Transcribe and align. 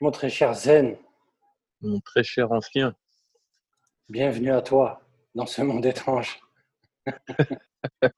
Mon 0.00 0.10
très 0.10 0.28
cher 0.28 0.52
Zen, 0.52 0.96
Mon 1.80 2.00
très 2.00 2.22
cher 2.22 2.52
ancien. 2.52 2.94
bienvenue 4.10 4.50
à 4.50 4.60
toi 4.60 5.00
dans 5.34 5.46
ce 5.46 5.62
monde 5.62 5.86
étrange. 5.86 6.38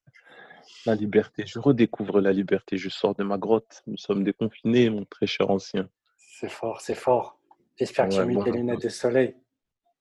La 0.87 0.97
liberté. 0.97 1.45
Je 1.47 1.59
redécouvre 1.59 2.21
la 2.21 2.33
liberté. 2.33 2.79
Je 2.79 2.89
sors 2.89 3.15
de 3.15 3.23
ma 3.23 3.39
grotte. 3.39 3.83
Nous 3.87 3.97
sommes 3.97 4.25
déconfinés, 4.25 4.91
mon 4.91 5.05
très 5.05 5.27
cher 5.27 5.51
ancien. 5.51 5.89
C'est 6.17 6.49
fort, 6.49 6.81
c'est 6.81 6.95
fort. 6.95 7.39
J'espère 7.77 8.09
que 8.09 8.15
tu 8.15 8.21
as 8.21 8.25
mis 8.25 8.43
tes 8.43 8.51
lunettes 8.51 8.83
de 8.83 8.89
soleil. 8.89 9.37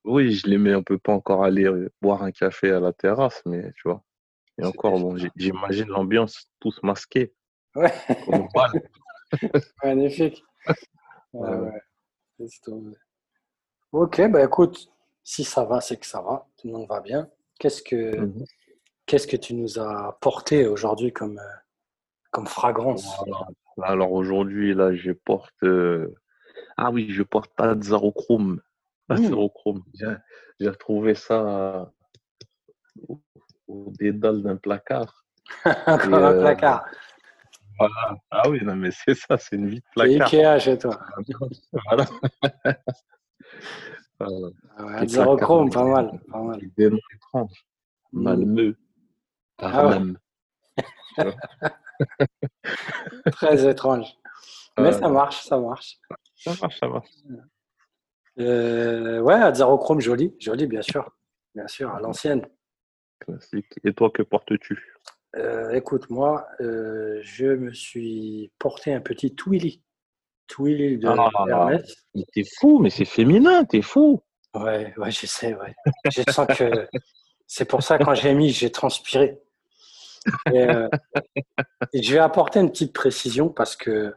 Oui, 0.04 0.32
je 0.34 0.48
les 0.48 0.58
mets. 0.58 0.74
On 0.76 0.84
peut 0.84 0.98
pas 0.98 1.14
encore 1.14 1.44
aller 1.44 1.66
euh, 1.66 1.92
boire 2.02 2.24
un 2.24 2.32
café 2.32 2.72
à 2.72 2.80
la 2.80 2.94
terrasse, 2.94 3.42
mais 3.46 3.72
tu 3.74 3.84
vois. 3.86 4.04
Et 4.60 4.66
encore, 4.66 4.98
bon, 5.00 5.16
j'imagine 5.36 5.88
l'ambiance 5.90 6.50
tous 6.60 6.82
masqués. 6.84 7.34
Ouais, 7.76 7.94
magnifique. 9.84 10.44
Ouais, 11.38 11.72
Ouais, 12.40 12.48
tomber. 12.64 12.96
Ok, 13.92 14.22
bah 14.30 14.44
écoute, 14.44 14.92
si 15.24 15.44
ça 15.44 15.64
va, 15.66 15.82
c'est 15.82 15.98
que 15.98 16.06
ça 16.06 16.22
va. 16.22 16.48
Tout 16.58 16.68
le 16.68 16.74
monde 16.74 16.88
va 16.88 17.00
bien. 17.00 17.30
Qu'est-ce 17.60 17.82
que, 17.82 18.22
Mhm. 18.22 18.46
qu'est-ce 19.06 19.28
que 19.28 19.38
tu 19.38 19.54
nous 19.54 19.80
as 19.80 20.18
porté 20.22 20.68
aujourd'hui 20.68 21.12
comme, 21.14 21.38
euh, 21.40 21.58
comme 22.32 22.48
fragrance? 22.48 23.18
Voilà. 23.26 23.48
Alors 23.84 24.12
aujourd'hui, 24.12 24.74
là, 24.74 24.94
je 24.94 25.12
porte. 25.12 25.54
euh, 25.64 26.14
Ah 26.78 26.92
oui, 26.92 27.08
je 27.12 27.24
porte 27.24 27.54
pas 27.56 27.74
de 27.76 27.84
Zarochrome. 27.84 28.62
Pas 29.08 29.16
de 29.16 29.22
Mmh. 29.22 29.30
Zarochrome. 29.30 29.84
J'ai 30.60 30.70
retrouvé 30.70 31.16
ça 31.16 31.92
au, 33.08 33.92
dédale 34.00 34.42
d'un 34.44 34.58
placard. 34.58 35.26
Encore 35.66 36.26
un 36.26 36.34
euh, 36.34 36.42
placard. 36.42 36.86
Voilà. 37.78 38.18
Ah 38.32 38.50
oui, 38.50 38.60
non, 38.64 38.76
mais 38.76 38.92
c'est 38.92 39.16
ça, 39.16 39.38
c'est 39.38 39.56
une 39.56 39.70
vie 39.70 39.80
de 39.80 39.86
placard. 39.94 40.34
Ikea 40.34 40.60
chez 40.60 40.78
toi. 40.78 41.00
Voilà. 41.88 42.06
Voilà. 44.20 44.48
Ah 44.76 44.84
ouais, 44.84 45.06
placards, 45.06 45.70
pas 45.70 45.84
mal, 45.84 46.20
pas 46.32 46.42
mal. 46.42 46.60
des 46.76 46.90
noms 46.90 46.98
étranges. 47.14 47.68
Mm. 48.12 48.24
Malmeux. 48.24 48.76
Ah 49.60 49.88
ouais. 49.88 50.00
Très 53.32 53.70
étrange. 53.70 54.18
Mais 54.78 54.92
ça 54.92 55.08
marche, 55.08 55.44
ça 55.44 55.60
marche. 55.60 56.00
ça 56.36 56.54
marche, 56.62 56.80
ça 56.80 56.88
marche. 56.88 57.10
Euh, 58.40 59.20
ouais, 59.20 59.34
Adzerochrome, 59.34 60.00
joli, 60.00 60.36
joli, 60.40 60.68
bien 60.68 60.82
sûr. 60.82 61.12
Bien 61.56 61.68
sûr, 61.68 61.94
à 61.94 62.00
l'ancienne. 62.00 62.48
Classique. 63.20 63.74
Et 63.84 63.94
toi, 63.94 64.12
que 64.12 64.22
portes-tu? 64.22 64.94
Euh, 65.36 65.72
écoute, 65.74 66.10
moi, 66.10 66.48
euh, 66.62 67.20
je 67.22 67.46
me 67.46 67.74
suis 67.74 68.52
porté 68.60 68.94
un 68.94 69.02
petit 69.02 69.36
Twilly. 69.36 69.84
Twilly 70.48 70.98
de 70.98 71.08
Ah. 71.08 71.30
Hermès. 71.48 71.96
Mais 72.16 72.24
t'es 72.34 72.44
fou, 72.60 72.80
mais 72.80 72.90
c'est 72.90 73.06
féminin, 73.06 73.66
t'es 73.66 73.82
fou. 73.82 74.22
Ouais, 74.56 74.94
ouais, 74.98 75.12
je 75.12 75.26
sais, 75.26 75.54
ouais. 75.56 75.76
Je 76.10 76.22
sens 76.32 76.48
que 76.58 76.88
c'est 77.46 77.66
pour 77.66 77.84
ça, 77.84 77.98
quand 77.98 78.16
j'ai 78.16 78.34
mis, 78.34 78.50
j'ai 78.50 78.72
transpiré. 78.72 79.40
Et, 80.54 80.62
euh, 80.62 80.90
et 81.94 82.02
je 82.02 82.14
vais 82.14 82.20
apporter 82.20 82.60
une 82.60 82.70
petite 82.72 82.94
précision 82.94 83.50
parce 83.50 83.76
que, 83.76 84.14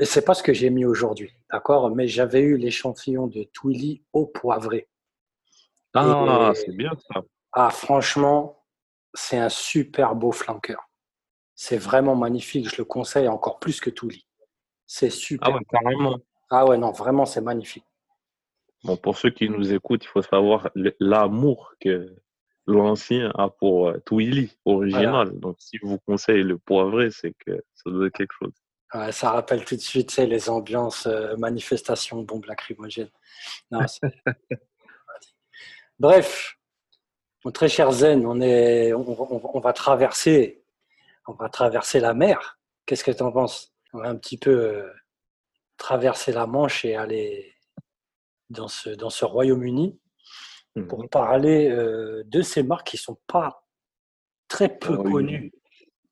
et 0.00 0.04
c'est 0.04 0.24
pas 0.24 0.34
ce 0.34 0.42
que 0.42 0.52
j'ai 0.52 0.68
mis 0.70 0.84
aujourd'hui, 0.84 1.34
d'accord, 1.52 1.94
mais 1.94 2.08
j'avais 2.08 2.40
eu 2.40 2.56
l'échantillon 2.56 3.26
de 3.26 3.44
Twilly 3.44 4.02
au 4.12 4.26
poivré. 4.26 4.88
Ah, 5.94 6.52
c'est 6.54 6.74
bien 6.76 6.92
ça. 7.12 7.22
Ah, 7.52 7.70
franchement, 7.70 8.57
c'est 9.14 9.38
un 9.38 9.48
super 9.48 10.14
beau 10.14 10.32
flanqueur. 10.32 10.88
C'est 11.54 11.78
vraiment 11.78 12.14
magnifique. 12.14 12.68
Je 12.70 12.76
le 12.78 12.84
conseille 12.84 13.28
encore 13.28 13.58
plus 13.58 13.80
que 13.80 13.90
Twilly. 13.90 14.26
C'est 14.86 15.10
super. 15.10 15.48
Ah 15.48 15.52
ouais, 15.56 15.64
carrément. 15.70 16.16
Ah 16.50 16.66
ouais, 16.66 16.78
non, 16.78 16.92
vraiment, 16.92 17.26
c'est 17.26 17.40
magnifique. 17.40 17.84
Bon, 18.84 18.96
pour 18.96 19.18
ceux 19.18 19.30
qui 19.30 19.48
nous 19.50 19.72
écoutent, 19.72 20.04
il 20.04 20.08
faut 20.08 20.22
savoir 20.22 20.70
l'amour 21.00 21.74
que 21.80 22.14
l'ancien 22.66 23.32
a 23.34 23.48
pour 23.50 23.88
euh, 23.88 23.98
Twilly 24.06 24.56
original. 24.64 25.38
Donc, 25.40 25.56
si 25.58 25.78
vous 25.78 25.98
conseille 25.98 26.42
le 26.42 26.58
poivré, 26.58 27.10
c'est 27.10 27.34
que 27.44 27.60
ça 27.74 27.90
doit 27.90 28.06
être 28.06 28.14
quelque 28.16 28.34
chose. 28.38 28.52
Ouais, 28.94 29.10
ça 29.12 29.32
rappelle 29.32 29.64
tout 29.64 29.74
de 29.74 29.80
suite 29.80 30.10
sais, 30.10 30.26
les 30.26 30.48
ambiances, 30.48 31.06
euh, 31.06 31.36
manifestations, 31.36 32.22
bombes 32.22 32.46
lacrymogènes. 32.46 33.10
Non, 33.70 33.86
c'est- 33.86 34.00
Bref, 35.98 36.57
mon 37.44 37.50
très 37.52 37.68
cher 37.68 37.90
Zen, 37.92 38.26
on, 38.26 38.40
est, 38.40 38.92
on, 38.92 39.00
on- 39.08 39.50
on 39.56 39.60
va 39.60 39.72
traverser, 39.72 40.62
on 41.26 41.32
va 41.34 41.48
traverser 41.48 42.00
la 42.00 42.14
mer. 42.14 42.58
Qu'est-ce 42.86 43.04
que 43.04 43.10
tu 43.12 43.22
en 43.22 43.32
penses? 43.32 43.72
On 43.92 43.98
va 43.98 44.08
un 44.08 44.16
petit 44.16 44.38
peu 44.38 44.50
euh, 44.50 44.92
traverser 45.76 46.32
la 46.32 46.46
Manche 46.46 46.84
et 46.84 46.96
aller 46.96 47.54
dans 48.50 48.68
ce, 48.68 48.90
dans 48.90 49.10
ce 49.10 49.24
Royaume-Uni 49.24 49.98
pour 50.88 51.00
Mhm. 51.00 51.08
parler 51.08 51.70
euh, 51.70 52.22
de 52.26 52.40
ces 52.42 52.62
marques 52.62 52.86
qui 52.88 52.96
sont 52.98 53.18
pas 53.26 53.64
très 54.48 54.68
peu 54.68 54.96
Ah 55.00 55.02
connues. 55.02 55.52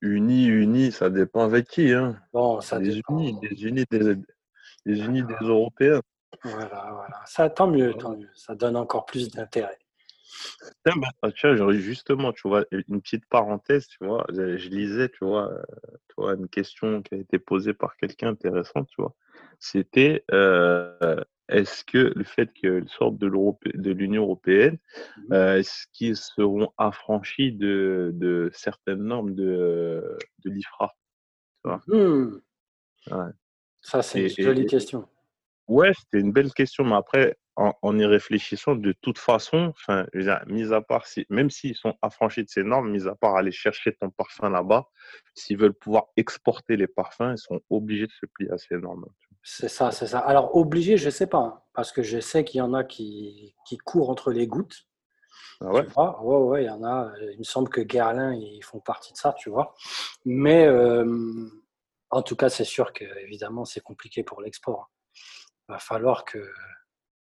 Unis, 0.03 0.47
unis, 0.47 0.93
ça 0.93 1.09
dépend 1.09 1.45
avec 1.45 1.69
qui. 1.69 1.93
Hein. 1.93 2.21
Bon, 2.33 2.61
ça 2.61 2.79
des 2.79 2.95
dépend. 2.97 3.19
unis, 3.19 3.39
des 3.41 3.65
unis 3.65 3.85
des, 3.91 4.17
des 4.85 5.01
unis 5.01 5.23
des 5.23 5.35
Européens. 5.47 6.01
Voilà, 6.45 6.91
voilà. 6.93 7.23
Ça, 7.27 7.49
tant 7.49 7.67
mieux, 7.67 7.95
tant 7.95 8.17
mieux. 8.17 8.29
Ça 8.35 8.55
donne 8.55 8.77
encore 8.77 9.07
plus 9.07 9.31
d'intérêt. 9.31 9.79
Tiens, 10.85 10.95
ah, 11.23 11.33
tiens, 11.33 11.57
j'aurais 11.57 11.79
justement, 11.79 12.33
tu 12.33 12.49
vois, 12.49 12.65
une 12.71 13.01
petite 13.01 13.27
parenthèse, 13.27 13.87
tu 13.89 13.99
vois, 14.05 14.25
je, 14.31 14.69
lisais, 14.69 15.09
tu 15.09 15.25
vois, 15.25 15.53
euh, 15.53 15.63
tu 16.09 16.15
vois, 16.17 16.35
une 16.35 16.49
question 16.49 17.03
qui 17.03 17.15
a 17.15 17.19
été 17.19 17.39
posée 17.39 17.75
par 17.75 17.97
quelqu'un 17.97 18.29
intéressant, 18.29 18.85
tu 18.85 18.97
vois. 19.01 19.15
C'était, 19.59 20.25
euh, 20.33 21.23
est-ce 21.49 21.85
que 21.85 22.13
le 22.17 22.25
fait 22.25 22.53
qu'ils 22.53 22.89
sortent 22.89 23.19
de 23.19 23.91
l'Union 23.93 24.23
européenne, 24.23 24.79
Mhm. 25.17 25.33
euh, 25.33 25.59
est-ce 25.59 25.87
qu'ils 25.93 26.17
seront 26.17 26.73
affranchis 26.79 27.53
de, 27.53 28.11
de 28.15 28.51
certaines 28.53 29.03
normes 29.03 29.35
de, 29.35 30.19
de 30.45 30.51
l'IFRA? 30.51 30.95
Ouais. 31.65 33.31
Ça, 33.81 34.03
c'est 34.03 34.23
une 34.23 34.45
jolie 34.45 34.63
et- 34.63 34.67
question. 34.67 35.09
Ouais, 35.69 35.93
c'était 35.95 36.21
une 36.21 36.33
belle 36.33 36.53
question, 36.53 36.85
mais 36.85 36.95
après, 36.95 37.37
en, 37.57 37.75
en 37.83 37.99
y 37.99 38.05
réfléchissant, 38.05 38.75
de 38.75 38.93
toute 38.93 39.19
façon, 39.19 39.69
enfin, 39.71 40.07
je 40.13 40.19
veux 40.19 40.25
dire, 40.25 40.43
mis 40.47 40.73
à 40.73 40.81
part 40.81 41.07
si, 41.07 41.27
même 41.31 41.51
s'ils 41.51 41.75
sont 41.75 41.95
affranchis 42.03 42.45
de 42.45 42.49
ces 42.49 42.63
normes, 42.63 42.91
mis 42.91 43.07
à 43.09 43.15
part 43.15 43.37
aller 43.37 43.53
chercher 43.53 43.95
ton 43.95 44.11
parfum 44.11 44.51
là-bas, 44.51 44.89
s'ils 45.35 45.59
veulent 45.59 45.75
pouvoir 45.75 46.07
exporter 46.17 46.77
les 46.77 46.87
parfums, 46.87 47.33
ils 47.33 47.39
sont 47.39 47.61
obligés 47.71 48.07
de 48.07 48.13
se 48.13 48.27
plier 48.27 48.51
à 48.51 48.59
ces 48.59 48.77
normes. 48.77 49.07
C'est 49.43 49.69
ça, 49.69 49.91
c'est 49.93 50.09
ça. 50.09 50.19
Alors, 50.19 50.57
obligé, 50.57 50.97
je 50.97 51.09
sais 51.09 51.29
pas, 51.29 51.39
hein, 51.39 51.63
parce 51.73 51.93
que 51.93 52.03
je 52.03 52.19
sais 52.19 52.45
qu'il 52.45 52.59
y 52.59 52.63
en 52.63 52.75
a 52.75 52.85
qui, 52.85 53.55
qui 53.67 53.79
courent 53.79 54.11
entre 54.11 54.33
les 54.33 54.47
gouttes. 54.47 54.87
Ah 55.61 55.71
ouais? 55.73 55.87
Ouais, 55.97 56.37
ouais, 56.37 56.65
il 56.65 56.67
y 56.67 56.71
en 56.71 56.83
a. 56.85 57.13
euh, 57.15 57.33
Il 57.33 57.39
me 57.39 57.45
semble 57.45 57.69
que 57.71 57.81
Guerlain, 57.81 58.35
ils 58.35 58.63
font 58.63 58.81
partie 58.81 59.13
de 59.13 59.19
ça, 59.19 59.33
tu 59.39 59.49
vois. 59.49 59.75
Mais 60.25 60.67
euh, 60.67 61.49
en 62.11 62.23
tout 62.23 62.37
cas, 62.37 62.49
c'est 62.49 62.65
sûr 62.65 62.93
que 62.93 63.05
évidemment, 63.21 63.65
c'est 63.65 63.81
compliqué 63.81 64.23
pour 64.23 64.43
l'export. 64.43 64.91
Il 65.69 65.73
va 65.73 65.79
falloir 65.79 66.25
que, 66.25 66.39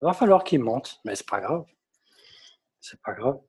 va 0.02 0.14
falloir 0.14 0.44
qu'ils 0.44 0.62
mentent, 0.62 1.00
mais 1.06 1.16
c'est 1.16 1.28
pas 1.28 1.40
grave. 1.40 1.66
C'est 2.80 3.02
pas 3.02 3.14
grave. 3.14 3.40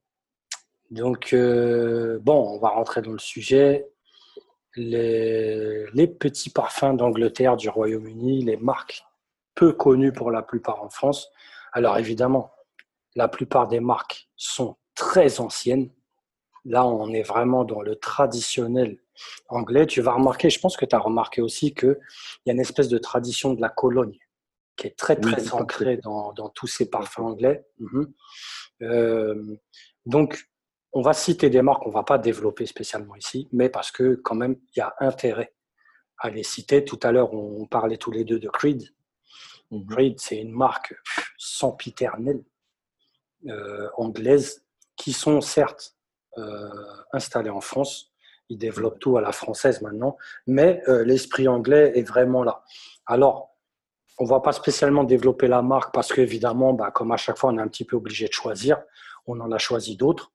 Donc, 0.90 1.32
euh, 1.32 2.18
bon, 2.20 2.54
on 2.54 2.58
va 2.58 2.68
rentrer 2.68 3.02
dans 3.02 3.12
le 3.12 3.18
sujet. 3.18 3.88
Les, 4.76 5.86
les 5.92 6.06
petits 6.06 6.50
parfums 6.50 6.94
d'Angleterre, 6.94 7.56
du 7.56 7.68
Royaume-Uni, 7.68 8.44
les 8.44 8.56
marques 8.56 9.04
peu 9.54 9.72
connues 9.72 10.12
pour 10.12 10.30
la 10.30 10.42
plupart 10.42 10.82
en 10.82 10.88
France. 10.88 11.30
Alors 11.72 11.98
évidemment, 11.98 12.52
la 13.16 13.26
plupart 13.26 13.66
des 13.66 13.80
marques 13.80 14.28
sont 14.36 14.76
très 14.94 15.40
anciennes. 15.40 15.90
Là, 16.64 16.86
on 16.86 17.12
est 17.12 17.22
vraiment 17.22 17.64
dans 17.64 17.80
le 17.80 17.96
traditionnel 17.96 18.98
anglais. 19.48 19.86
Tu 19.86 20.02
vas 20.02 20.12
remarquer, 20.12 20.50
je 20.50 20.60
pense 20.60 20.76
que 20.76 20.84
tu 20.84 20.94
as 20.94 20.98
remarqué 20.98 21.40
aussi 21.40 21.74
qu'il 21.74 21.98
y 22.44 22.50
a 22.50 22.52
une 22.52 22.60
espèce 22.60 22.88
de 22.88 22.98
tradition 22.98 23.54
de 23.54 23.60
la 23.60 23.70
Cologne 23.70 24.18
qui 24.76 24.86
est 24.86 24.96
très, 24.96 25.16
très 25.16 25.52
ancrée 25.52 25.96
dans, 25.98 26.32
dans 26.32 26.48
tous 26.50 26.66
ces 26.66 26.88
parfums 26.90 27.20
anglais. 27.20 27.66
Mhm. 27.78 28.12
Euh, 28.82 29.56
donc, 30.04 30.48
on 30.92 31.02
va 31.02 31.12
citer 31.12 31.50
des 31.50 31.62
marques 31.62 31.82
qu'on 31.82 31.90
ne 31.90 31.94
va 31.94 32.02
pas 32.02 32.18
développer 32.18 32.66
spécialement 32.66 33.16
ici, 33.16 33.48
mais 33.52 33.68
parce 33.68 33.90
que 33.90 34.14
quand 34.14 34.34
même, 34.34 34.56
il 34.74 34.78
y 34.78 34.82
a 34.82 34.94
intérêt 35.00 35.54
à 36.18 36.30
les 36.30 36.42
citer. 36.42 36.84
Tout 36.84 37.00
à 37.02 37.12
l'heure, 37.12 37.34
on 37.34 37.66
parlait 37.66 37.98
tous 37.98 38.10
les 38.10 38.24
deux 38.24 38.38
de 38.38 38.48
Creed. 38.48 38.82
Mhm. 39.70 39.86
Creed, 39.86 40.20
c'est 40.20 40.38
une 40.38 40.52
marque 40.52 40.94
sempiternelle 41.38 42.42
euh, 43.48 43.88
anglaise 43.96 44.64
qui 44.96 45.12
sont 45.12 45.40
certes 45.40 45.96
euh, 46.38 46.70
installées 47.12 47.50
en 47.50 47.60
France. 47.60 48.12
Ils 48.48 48.58
développent 48.58 48.98
tout 48.98 49.16
à 49.16 49.20
la 49.20 49.32
française 49.32 49.82
maintenant, 49.82 50.16
mais 50.46 50.82
euh, 50.88 51.04
l'esprit 51.04 51.48
anglais 51.48 51.92
est 51.96 52.02
vraiment 52.02 52.44
là. 52.44 52.62
Alors, 53.06 53.55
on 54.18 54.24
va 54.24 54.40
pas 54.40 54.52
spécialement 54.52 55.04
développer 55.04 55.46
la 55.46 55.62
marque 55.62 55.92
parce 55.92 56.12
qu'évidemment, 56.12 56.72
bah, 56.72 56.90
comme 56.90 57.12
à 57.12 57.16
chaque 57.16 57.38
fois, 57.38 57.50
on 57.50 57.58
est 57.58 57.62
un 57.62 57.68
petit 57.68 57.84
peu 57.84 57.96
obligé 57.96 58.26
de 58.26 58.32
choisir. 58.32 58.82
On 59.26 59.40
en 59.40 59.50
a 59.50 59.58
choisi 59.58 59.96
d'autres, 59.96 60.32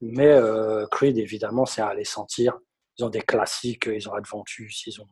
mais 0.00 0.28
euh, 0.28 0.86
Creed, 0.90 1.16
évidemment, 1.16 1.64
c'est 1.64 1.80
à 1.80 1.88
aller 1.88 2.04
sentir. 2.04 2.58
Ils 2.98 3.04
ont 3.04 3.08
des 3.08 3.22
classiques, 3.22 3.86
ils 3.86 4.08
ont 4.08 4.12
Adventus, 4.12 4.86
ils 4.86 5.00
ont 5.00 5.08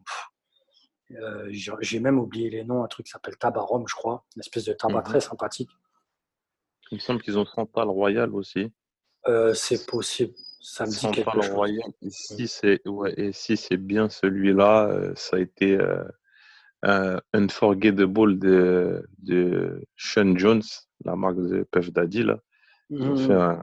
Euh, 1.13 1.49
j'ai 1.81 2.01
même 2.01 2.19
oublié 2.19 2.49
les 2.49 2.65
noms, 2.65 2.85
un 2.85 2.89
truc 2.89 3.07
qui 3.07 3.13
s'appelle 3.13 3.37
Tabarom, 3.37 3.87
je 3.87 3.95
crois, 3.95 4.25
une 4.35 4.41
espèce 4.41 4.65
de 4.65 4.73
tabac 4.73 5.01
mhm. 5.01 5.05
très 5.05 5.21
sympathique. 5.21 5.71
Il 6.91 6.97
me 6.97 7.01
semble 7.01 7.21
qu'ils 7.21 7.39
ont 7.39 7.45
Santal 7.45 7.89
Royal 7.89 8.35
aussi. 8.35 8.73
Euh, 9.27 9.53
c'est 9.53 9.87
possible. 9.87 10.35
Ça 10.61 10.85
me 10.87 10.91
dit 10.91 11.11
quelque 11.11 11.43
chose. 11.43 11.51
Royal. 11.51 11.91
Et 12.01 12.11
si 12.11 12.49
c'est 12.49 12.87
ouais, 12.87 13.13
et 13.17 13.33
si 13.33 13.57
c'est 13.57 13.77
bien 13.77 14.09
celui-là, 14.09 15.13
ça 15.17 15.37
a 15.37 15.41
été 15.41 15.79
un 16.82 17.20
Unforgettable 17.32 18.38
de, 18.38 19.06
de 19.19 19.84
Sean 19.96 20.37
Jones, 20.37 20.62
la 21.05 21.17
marque 21.17 21.37
de 21.37 21.67
Puff 21.70 21.93
Daddy. 21.93 22.25
Là. 22.25 22.38
Ils 22.90 23.02
ont 23.02 23.17
fait 23.17 23.34
mhm. 23.34 23.62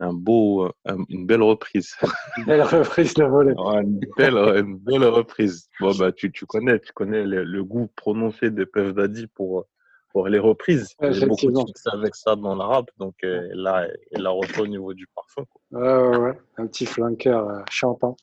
un, 0.00 0.12
beau, 0.12 0.70
une 1.08 1.26
belle 1.26 1.42
reprise. 1.42 1.94
Une 2.38 2.44
belle 2.44 2.62
reprise 2.62 3.14
de 3.14 3.24
volet. 3.24 3.54
une, 3.58 4.00
belle, 4.16 4.36
une 4.36 4.78
belle 4.78 5.04
reprise. 5.04 5.68
Bon, 5.80 5.94
bah, 5.96 6.12
tu, 6.12 6.30
tu 6.30 6.46
connais, 6.46 6.78
tu 6.78 6.92
connais 6.92 7.24
le, 7.24 7.64
goût 7.64 7.88
prononcé 7.96 8.50
de 8.50 8.64
Puff 8.64 8.94
Daddy 8.94 9.26
pour, 9.28 9.66
pour 10.10 10.28
les 10.28 10.38
reprises. 10.38 10.94
Y 11.02 11.22
a 11.22 11.26
beaucoup 11.26 11.50
de 11.50 11.58
succès 11.58 11.90
avec 11.92 12.14
ça 12.14 12.36
dans 12.36 12.54
l'arabe. 12.54 12.86
Donc 12.98 13.16
euh, 13.24 13.48
là, 13.52 13.86
il 14.12 14.24
a 14.24 14.30
refait 14.30 14.62
au 14.62 14.66
niveau 14.66 14.94
du 14.94 15.06
parfum. 15.08 15.44
Quoi. 15.44 15.80
Ouais, 15.80 16.08
ouais, 16.08 16.16
ouais, 16.16 16.38
Un 16.58 16.66
petit 16.66 16.86
flanqueur 16.86 17.48
euh, 17.48 17.62
chantant. 17.70 18.16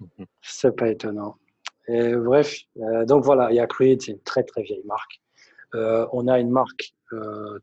Mhm. 0.00 0.26
C'est 0.40 0.74
pas 0.74 0.88
étonnant. 0.88 1.36
Et, 1.90 2.14
bref, 2.14 2.56
euh, 2.78 3.04
donc 3.04 3.24
voilà, 3.24 3.50
il 3.50 3.56
y 3.56 3.60
a 3.60 3.66
Creed, 3.66 4.02
c'est 4.02 4.12
une 4.12 4.22
très 4.22 4.42
très 4.44 4.62
vieille 4.62 4.84
marque. 4.84 5.20
on 6.12 6.28
a 6.28 6.38
une 6.38 6.50
marque 6.50 6.94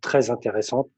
très 0.01 0.29
intéressante 0.29 0.89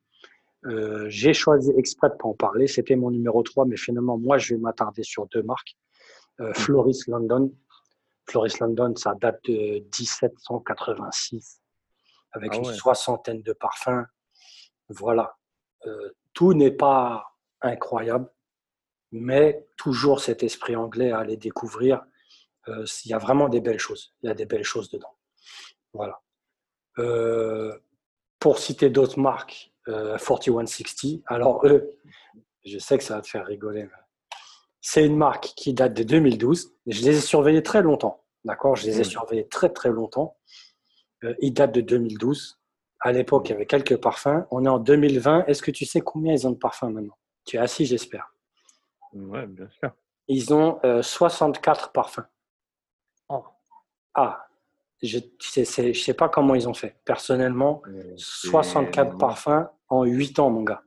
euh, 0.65 1.05
j'ai 1.09 1.33
choisi 1.33 1.71
exprès 1.77 2.09
de 2.09 2.15
pas 2.15 2.27
en 2.27 2.33
parler. 2.33 2.67
C'était 2.67 2.95
mon 2.95 3.11
numéro 3.11 3.41
3, 3.43 3.65
mais 3.65 3.77
finalement, 3.77 4.17
moi, 4.17 4.37
je 4.37 4.53
vais 4.53 4.59
m'attarder 4.59 5.03
sur 5.03 5.27
deux 5.27 5.43
marques. 5.43 5.77
Euh, 6.41 6.53
Floris 6.53 7.07
London. 7.07 7.53
Floris 8.29 8.59
London, 8.59 8.95
ça 8.95 9.15
date 9.15 9.39
de 9.45 9.79
1786, 9.79 11.61
avec 12.31 12.51
ah 12.53 12.57
une 12.57 12.65
soixantaine 12.65 13.41
de 13.41 13.53
parfums. 13.53 14.05
Voilà. 14.89 15.35
Euh, 15.87 16.11
tout 16.33 16.53
n'est 16.53 16.71
pas 16.71 17.25
incroyable, 17.61 18.29
mais 19.11 19.67
toujours 19.77 20.19
cet 20.19 20.43
esprit 20.43 20.75
anglais 20.75 21.11
à 21.11 21.19
aller 21.19 21.37
découvrir. 21.37 22.03
Il 22.67 23.11
y 23.11 23.13
a 23.13 23.17
vraiment 23.17 23.49
des 23.49 23.61
belles 23.61 23.79
choses. 23.79 24.13
Il 24.21 24.27
y 24.27 24.29
a 24.29 24.35
des 24.35 24.45
belles 24.45 24.63
choses 24.63 24.89
dedans. 24.89 25.15
Voilà. 25.93 26.21
pour 28.39 28.59
citer 28.59 28.89
d'autres 28.89 29.19
marques, 29.19 29.71
4160. 29.85 31.05
Euh, 31.05 31.21
Alors 31.27 31.65
eux, 31.65 31.97
je 32.65 32.77
sais 32.77 32.97
que 32.97 33.03
ça 33.03 33.15
va 33.15 33.21
te 33.21 33.27
faire 33.27 33.45
rigoler. 33.45 33.87
C'est 34.81 35.05
une 35.05 35.17
marque 35.17 35.53
qui 35.55 35.73
date 35.73 35.93
de 35.93 36.03
2012. 36.03 36.73
Je 36.87 37.01
les 37.01 37.17
ai 37.17 37.21
surveillés 37.21 37.63
très 37.63 37.81
longtemps. 37.81 38.23
D'accord? 38.45 38.75
Je 38.75 38.85
les 38.85 39.01
ai 39.01 39.03
surveillés 39.03 39.47
très 39.47 39.69
très 39.69 39.89
longtemps. 39.89 40.37
Euh, 41.23 41.35
ils 41.39 41.51
datent 41.51 41.73
de 41.73 41.81
2012. 41.81 42.59
À 43.01 43.11
l'époque, 43.11 43.49
il 43.49 43.51
y 43.51 43.55
avait 43.55 43.65
quelques 43.65 43.97
parfums. 43.97 44.45
On 44.51 44.65
est 44.65 44.69
en 44.69 44.79
2020. 44.79 45.45
Est-ce 45.45 45.61
que 45.61 45.71
tu 45.71 45.85
sais 45.85 46.01
combien 46.01 46.33
ils 46.33 46.47
ont 46.47 46.51
de 46.51 46.57
parfums 46.57 46.89
maintenant? 46.91 47.17
Tu 47.45 47.57
es 47.57 47.59
assis, 47.59 47.85
j'espère. 47.85 48.33
Oui, 49.13 49.45
bien 49.47 49.69
sûr. 49.69 49.91
Ils 50.27 50.53
ont 50.53 50.79
64 51.01 51.85
euh, 51.85 51.91
parfums. 51.91 52.25
Ah, 54.13 54.45
je 55.01 55.17
ne 55.17 55.93
sais, 55.93 56.13
pas 56.13 56.29
comment 56.29 56.55
ils 56.55 56.67
ont 56.67 56.73
fait. 56.73 56.95
Personnellement, 57.05 57.81
64 58.17 59.17
parfums 59.17 59.67
en 59.87 60.03
8 60.03 60.39
ans, 60.39 60.49
mon 60.49 60.63
gars. 60.63 60.83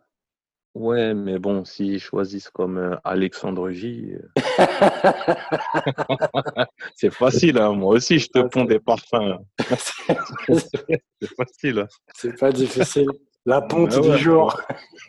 Ouais, 0.74 1.12
mais 1.12 1.38
bon, 1.38 1.66
s'ils 1.66 2.00
choisissent 2.00 2.48
comme 2.48 2.78
euh, 2.78 2.96
Alexandre 3.04 3.70
J, 3.70 4.14
euh, 4.14 4.30
c'est 6.94 7.12
facile. 7.12 7.58
Hein. 7.58 7.74
Moi 7.74 7.96
aussi, 7.96 8.18
je 8.18 8.28
te 8.28 8.38
ponds 8.40 8.64
des 8.64 8.80
parfums. 8.80 9.38
c'est 9.78 11.34
facile. 11.36 11.80
Hein. 11.80 11.88
C'est 12.14 12.38
pas 12.38 12.52
difficile. 12.52 13.08
La 13.44 13.60
ponte 13.60 14.00
du 14.00 14.18
jour. 14.18 14.58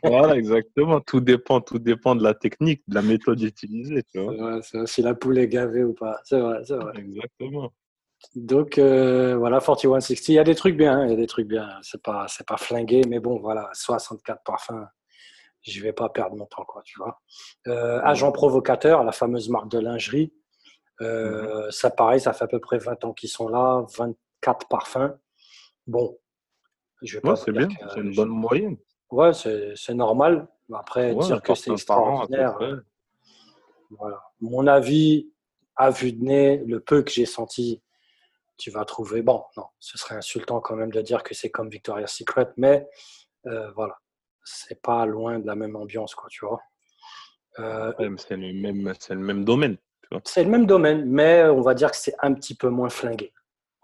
voilà, 0.04 0.36
exactement. 0.36 1.00
Tout 1.00 1.22
dépend, 1.22 1.62
tout 1.62 1.80
dépend 1.80 2.16
de 2.16 2.24
la 2.24 2.34
technique, 2.34 2.82
de 2.90 2.96
la 2.96 3.02
méthode 3.02 3.42
utilisée. 3.42 4.04
Tu 4.12 4.20
vois. 4.20 4.60
si 4.86 5.02
la 5.02 5.14
poule 5.14 5.38
est 5.38 5.48
gavée 5.48 5.86
ou 5.86 5.94
pas. 5.94 6.20
C'est 6.26 6.40
vrai, 6.40 6.60
c'est 6.66 6.76
vrai. 6.76 6.92
Exactement. 6.98 7.72
Donc 8.36 8.78
euh, 8.78 9.36
voilà, 9.38 9.60
4160. 9.60 10.30
Il 10.30 10.34
y 10.36 10.40
a 10.40 10.44
des 10.44 10.56
trucs 10.56 10.76
bien, 10.76 11.06
il 11.06 11.12
y 11.12 11.14
a 11.14 11.16
des 11.16 11.28
trucs 11.28 11.48
bien. 11.48 11.70
C'est 11.82 12.02
pas, 12.02 12.28
c'est 12.28 12.48
pas 12.48 12.58
flingué, 12.58 13.02
mais 13.08 13.20
bon, 13.20 13.40
voilà, 13.40 13.70
64 13.74 14.44
parfums. 14.44 14.86
Je 15.62 15.82
vais 15.82 15.94
pas 15.94 16.10
perdre 16.10 16.36
mon 16.36 16.46
temps, 16.46 16.66
quoi, 16.66 16.82
tu 16.84 17.00
vois. 17.00 17.22
Euh, 17.68 18.02
agent 18.04 18.32
provocateur, 18.32 19.04
la 19.04 19.12
fameuse 19.12 19.50
marque 19.50 19.70
de 19.70 19.80
lingerie. 19.80 20.34
Euh, 21.02 21.66
mhm. 21.66 21.72
Ça, 21.72 21.90
pareil, 21.90 22.20
ça 22.20 22.34
fait 22.34 22.44
à 22.46 22.48
peu 22.48 22.60
près 22.60 22.80
20 22.80 23.06
ans 23.06 23.14
qu'ils 23.14 23.30
sont 23.30 23.48
là, 23.48 23.86
24 23.98 24.68
parfums. 24.68 25.14
Bon, 25.88 26.18
je 27.02 27.18
vais 27.18 27.22
pas. 27.22 27.36
c'est 27.36 27.52
bien, 27.52 27.68
c'est 27.94 28.00
une 28.00 28.16
bonne 28.16 28.30
moyenne. 28.30 28.78
Ouais, 29.12 29.32
c'est 29.34 29.94
normal. 29.94 30.48
Après, 30.74 31.14
dire 31.16 31.42
que 31.42 31.54
c'est 31.54 31.72
extraordinaire. 31.72 32.58
voilà. 33.92 34.24
Mon 34.42 34.66
avis, 34.66 35.30
à 35.76 35.92
vue 35.92 36.14
de 36.14 36.24
nez, 36.24 36.58
le 36.66 36.80
peu 36.80 37.04
que 37.04 37.12
j'ai 37.12 37.26
senti, 37.26 37.83
tu 38.64 38.72
vas 38.72 38.86
trouver. 38.86 39.22
Bon, 39.22 39.44
non, 39.58 39.66
ce 39.80 39.98
serait 39.98 40.16
insultant 40.16 40.62
quand 40.62 40.78
même 40.78 40.92
de 40.92 41.02
dire 41.02 41.22
que 41.22 41.34
c'est 41.34 41.52
comme 41.52 41.70
Victoria's 41.70 42.14
Secret, 42.14 42.50
mais 42.56 42.88
euh, 43.46 43.70
voilà, 43.72 44.00
c'est 44.46 44.82
pas 44.82 45.06
loin 45.06 45.38
de 45.40 45.46
la 45.46 45.56
même 45.56 45.76
ambiance, 45.76 46.16
quoi, 46.16 46.30
tu 46.30 46.46
vois. 46.46 46.62
Euh, 47.60 47.92
c'est 48.18 48.38
le, 48.38 48.54
même, 48.54 48.94
le 49.10 49.16
même 49.18 49.44
domaine. 49.44 49.78
C'est 50.24 50.46
le 50.46 50.50
même 50.50 50.66
domaine, 50.66 51.04
mais 51.06 51.44
on 51.44 51.60
va 51.60 51.74
dire 51.74 51.92
que 51.92 51.98
c'est 51.98 52.16
un 52.22 52.34
petit 52.34 52.56
peu 52.56 52.70
moins 52.70 52.90
flingué. 52.90 53.34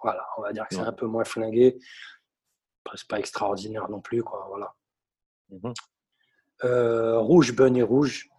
Voilà, 0.01 0.25
on 0.37 0.43
va 0.43 0.53
dire 0.53 0.65
que 0.65 0.75
c'est 0.75 0.81
un 0.81 0.93
peu 0.93 1.07
moins 1.07 1.25
flingué. 1.25 1.77
C'est 2.95 3.07
pas 3.07 3.19
extraordinaire 3.19 3.89
non 3.89 3.99
plus, 3.99 4.23
quoi. 4.23 4.45
Voilà. 4.47 4.73
Mhm. 5.49 5.73
Euh, 6.63 7.19
rouge, 7.19 7.53
Bunny 7.53 7.81
Rouge. 7.81 8.29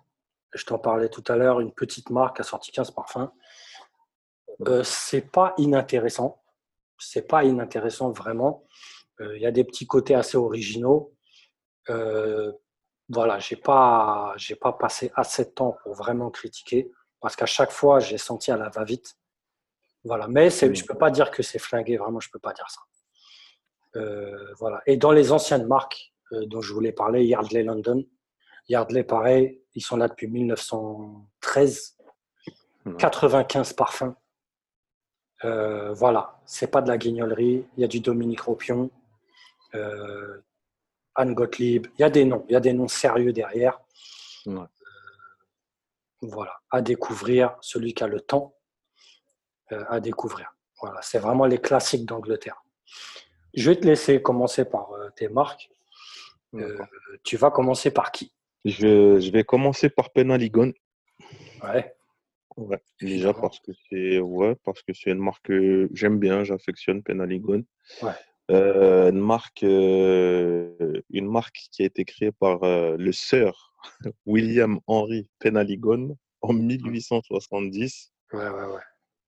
Je 0.54 0.64
t'en 0.64 0.78
parlais 0.78 1.10
tout 1.10 1.22
à 1.28 1.36
l'heure, 1.36 1.60
une 1.60 1.72
petite 1.72 2.08
marque 2.08 2.40
a 2.40 2.44
sorti 2.44 2.72
15 2.72 2.92
parfums. 2.92 3.30
Euh, 4.66 4.82
c'est 4.84 5.30
pas 5.30 5.54
inintéressant. 5.58 6.42
C'est 6.98 7.26
pas 7.26 7.44
inintéressant 7.44 8.10
vraiment. 8.10 8.64
Euh, 9.20 9.36
il 9.36 9.42
y 9.42 9.46
a 9.46 9.50
des 9.50 9.64
petits 9.64 9.86
côtés 9.86 10.14
assez 10.14 10.36
originaux. 10.36 11.14
Euh, 11.88 12.52
voilà, 13.08 13.38
j'ai 13.38 13.56
pas, 13.56 14.34
j'ai 14.36 14.54
pas 14.54 14.72
passé 14.72 15.10
assez 15.14 15.44
de 15.44 15.50
temps 15.50 15.76
pour 15.82 15.94
vraiment 15.94 16.30
critiquer 16.30 16.90
parce 17.20 17.36
qu'à 17.36 17.46
chaque 17.46 17.72
fois, 17.72 18.00
j'ai 18.00 18.18
senti 18.18 18.50
à 18.50 18.56
la 18.56 18.68
va-vite. 18.68 19.16
Voilà, 20.04 20.28
mais 20.28 20.48
c'est, 20.48 20.74
je 20.74 20.84
peux 20.86 20.96
pas 20.96 21.10
dire 21.10 21.30
que 21.30 21.42
c'est 21.42 21.58
flingué, 21.58 21.96
vraiment, 21.98 22.20
je 22.20 22.30
peux 22.30 22.38
pas 22.38 22.54
dire 22.54 22.66
ça. 22.70 24.00
voilà. 24.58 24.80
Et 24.86 24.96
dans 24.96 25.12
les 25.12 25.32
anciennes 25.32 25.66
marques 25.66 26.14
dont 26.30 26.62
je 26.62 26.72
voulais 26.72 26.92
parler, 26.92 27.24
Yardley 27.24 27.64
London, 27.64 28.04
Yardley, 28.68 29.04
pareil, 29.04 29.62
ils 29.74 29.82
sont 29.82 29.96
là 29.96 30.08
depuis 30.08 30.28
1913. 30.28 31.96
95 32.98 33.72
parfums. 33.74 34.14
Euh, 35.44 35.92
voilà, 35.92 36.38
c'est 36.44 36.70
pas 36.70 36.82
de 36.82 36.88
la 36.88 36.98
guignolerie. 36.98 37.64
Il 37.76 37.80
y 37.80 37.84
a 37.84 37.88
du 37.88 38.00
Dominique 38.00 38.42
Ropion, 38.42 38.90
euh, 39.74 40.40
Anne 41.14 41.34
Gottlieb. 41.34 41.86
Il 41.98 42.02
y 42.02 42.04
a 42.04 42.10
des 42.10 42.24
noms, 42.24 42.44
il 42.48 42.52
y 42.52 42.56
a 42.56 42.60
des 42.60 42.72
noms 42.72 42.88
sérieux 42.88 43.32
derrière. 43.32 43.80
Euh, 44.46 44.66
voilà, 46.20 46.60
à 46.70 46.82
découvrir. 46.82 47.56
Celui 47.60 47.94
qui 47.94 48.04
a 48.04 48.06
le 48.06 48.20
temps 48.20 48.54
à 49.70 50.00
découvrir. 50.00 50.52
Voilà, 50.80 51.00
c'est 51.00 51.20
vraiment 51.20 51.46
les 51.46 51.58
classiques 51.58 52.04
d'Angleterre. 52.04 52.64
Je 53.54 53.70
vais 53.70 53.76
te 53.76 53.86
laisser 53.86 54.20
commencer 54.20 54.64
par 54.64 54.90
tes 55.14 55.28
marques. 55.28 55.70
tu 57.22 57.36
vas 57.36 57.52
commencer 57.52 57.92
par 57.92 58.10
qui? 58.10 58.32
Je, 58.64 59.20
je, 59.20 59.30
vais 59.30 59.44
commencer 59.44 59.88
par 59.88 60.10
Penaligon. 60.10 60.72
Ouais. 61.62 61.94
Ouais, 62.60 62.78
déjà 63.00 63.32
parce 63.32 63.58
que 63.60 63.72
c'est 63.88 64.18
ouais, 64.18 64.54
parce 64.64 64.82
que 64.82 64.92
c'est 64.92 65.10
une 65.10 65.18
marque 65.18 65.46
que 65.46 65.88
j'aime 65.94 66.18
bien, 66.18 66.44
j'affectionne 66.44 67.02
Penaligon. 67.02 67.64
Ouais. 68.02 68.12
Euh, 68.50 69.10
une 69.10 69.18
marque 69.18 69.62
euh, 69.62 71.00
une 71.10 71.30
marque 71.30 71.68
qui 71.70 71.82
a 71.82 71.86
été 71.86 72.04
créée 72.04 72.32
par 72.32 72.62
euh, 72.64 72.96
le 72.98 73.12
sœur 73.12 73.74
William 74.26 74.78
Henry 74.86 75.26
Penaligon 75.38 76.18
en 76.42 76.52
1870. 76.52 78.12
Ouais, 78.32 78.48
ouais, 78.48 78.50
ouais. 78.50 78.80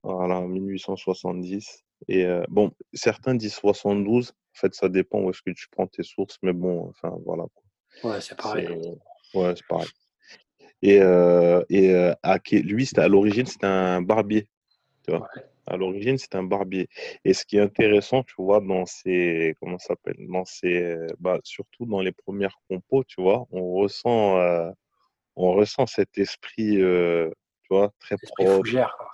Voilà, 0.03 0.41
1870. 0.43 1.85
Et 2.09 2.27
bon, 2.49 2.73
certains 2.93 3.37
disent 3.37 3.55
72. 3.55 4.31
En 4.31 4.35
fait, 4.59 4.75
ça 4.75 4.89
dépend 4.89 5.21
où 5.21 5.31
est-ce 5.31 5.43
que 5.43 5.53
tu 5.53 5.69
prends 5.71 5.87
tes 5.87 6.03
sources, 6.03 6.37
mais 6.43 6.53
bon, 6.53 6.89
enfin 6.89 7.17
voilà. 7.25 7.45
Ouais, 8.03 8.21
c'est 8.21 8.37
pareil. 8.37 8.67
Ouais, 9.35 9.55
c'est 9.55 9.67
pareil. 9.69 9.89
Et, 10.83 11.01
euh, 11.01 11.63
et 11.69 11.95
euh, 11.95 12.13
lui, 12.51 12.89
à 12.97 13.09
l'origine, 13.09 13.47
c'était 13.47 13.67
un 13.67 14.03
barbier. 14.03 14.49
Tu 15.07 15.13
vois 15.13 15.29
À 15.67 15.77
l'origine, 15.77 16.19
c'est 16.19 16.35
un 16.35 16.43
barbier. 16.43 16.89
Et 17.25 17.35
ce 17.35 17.45
qui 17.45 17.57
est 17.57 17.61
intéressant, 17.61 18.25
tu 18.25 18.35
vois, 18.39 18.61
dans 18.61 18.85
ces. 18.85 19.55
Comment 19.61 19.79
ça 19.79 19.89
s'appelle 19.89 20.17
Dans 20.29 20.45
ces. 20.45 20.97
Bah, 21.21 21.39
surtout 21.45 21.87
dans 21.87 22.01
les 22.01 22.13
premières 22.13 22.59
compos, 22.69 23.05
tu 23.05 23.23
vois, 23.23 23.47
on 23.53 23.75
ressent, 23.75 24.39
euh, 24.39 24.71
on 25.37 25.53
ressent 25.53 25.87
cet 25.87 26.19
esprit. 26.19 26.77
tu 26.77 27.31
tu 27.63 27.69
vois, 27.79 27.93
très 28.01 28.17
propre. 28.17 28.57
fougère, 28.57 28.97
quoi. 28.99 29.09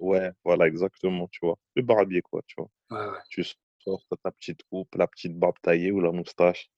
Ouais, 0.00 0.30
voilà, 0.44 0.66
exactement, 0.66 1.26
tu 1.32 1.40
vois. 1.42 1.56
Le 1.74 1.82
barbier, 1.82 2.20
quoi, 2.20 2.42
tu 2.46 2.56
vois. 2.58 2.68
Ouais, 2.90 3.12
ouais. 3.12 3.18
Tu 3.30 3.42
sors, 3.78 4.04
ta 4.22 4.30
petite 4.30 4.62
coupe, 4.70 4.94
la 4.94 5.06
petite 5.06 5.38
barbe 5.38 5.56
taillée 5.62 5.90
ou 5.90 6.00
la 6.00 6.12
moustache. 6.12 6.70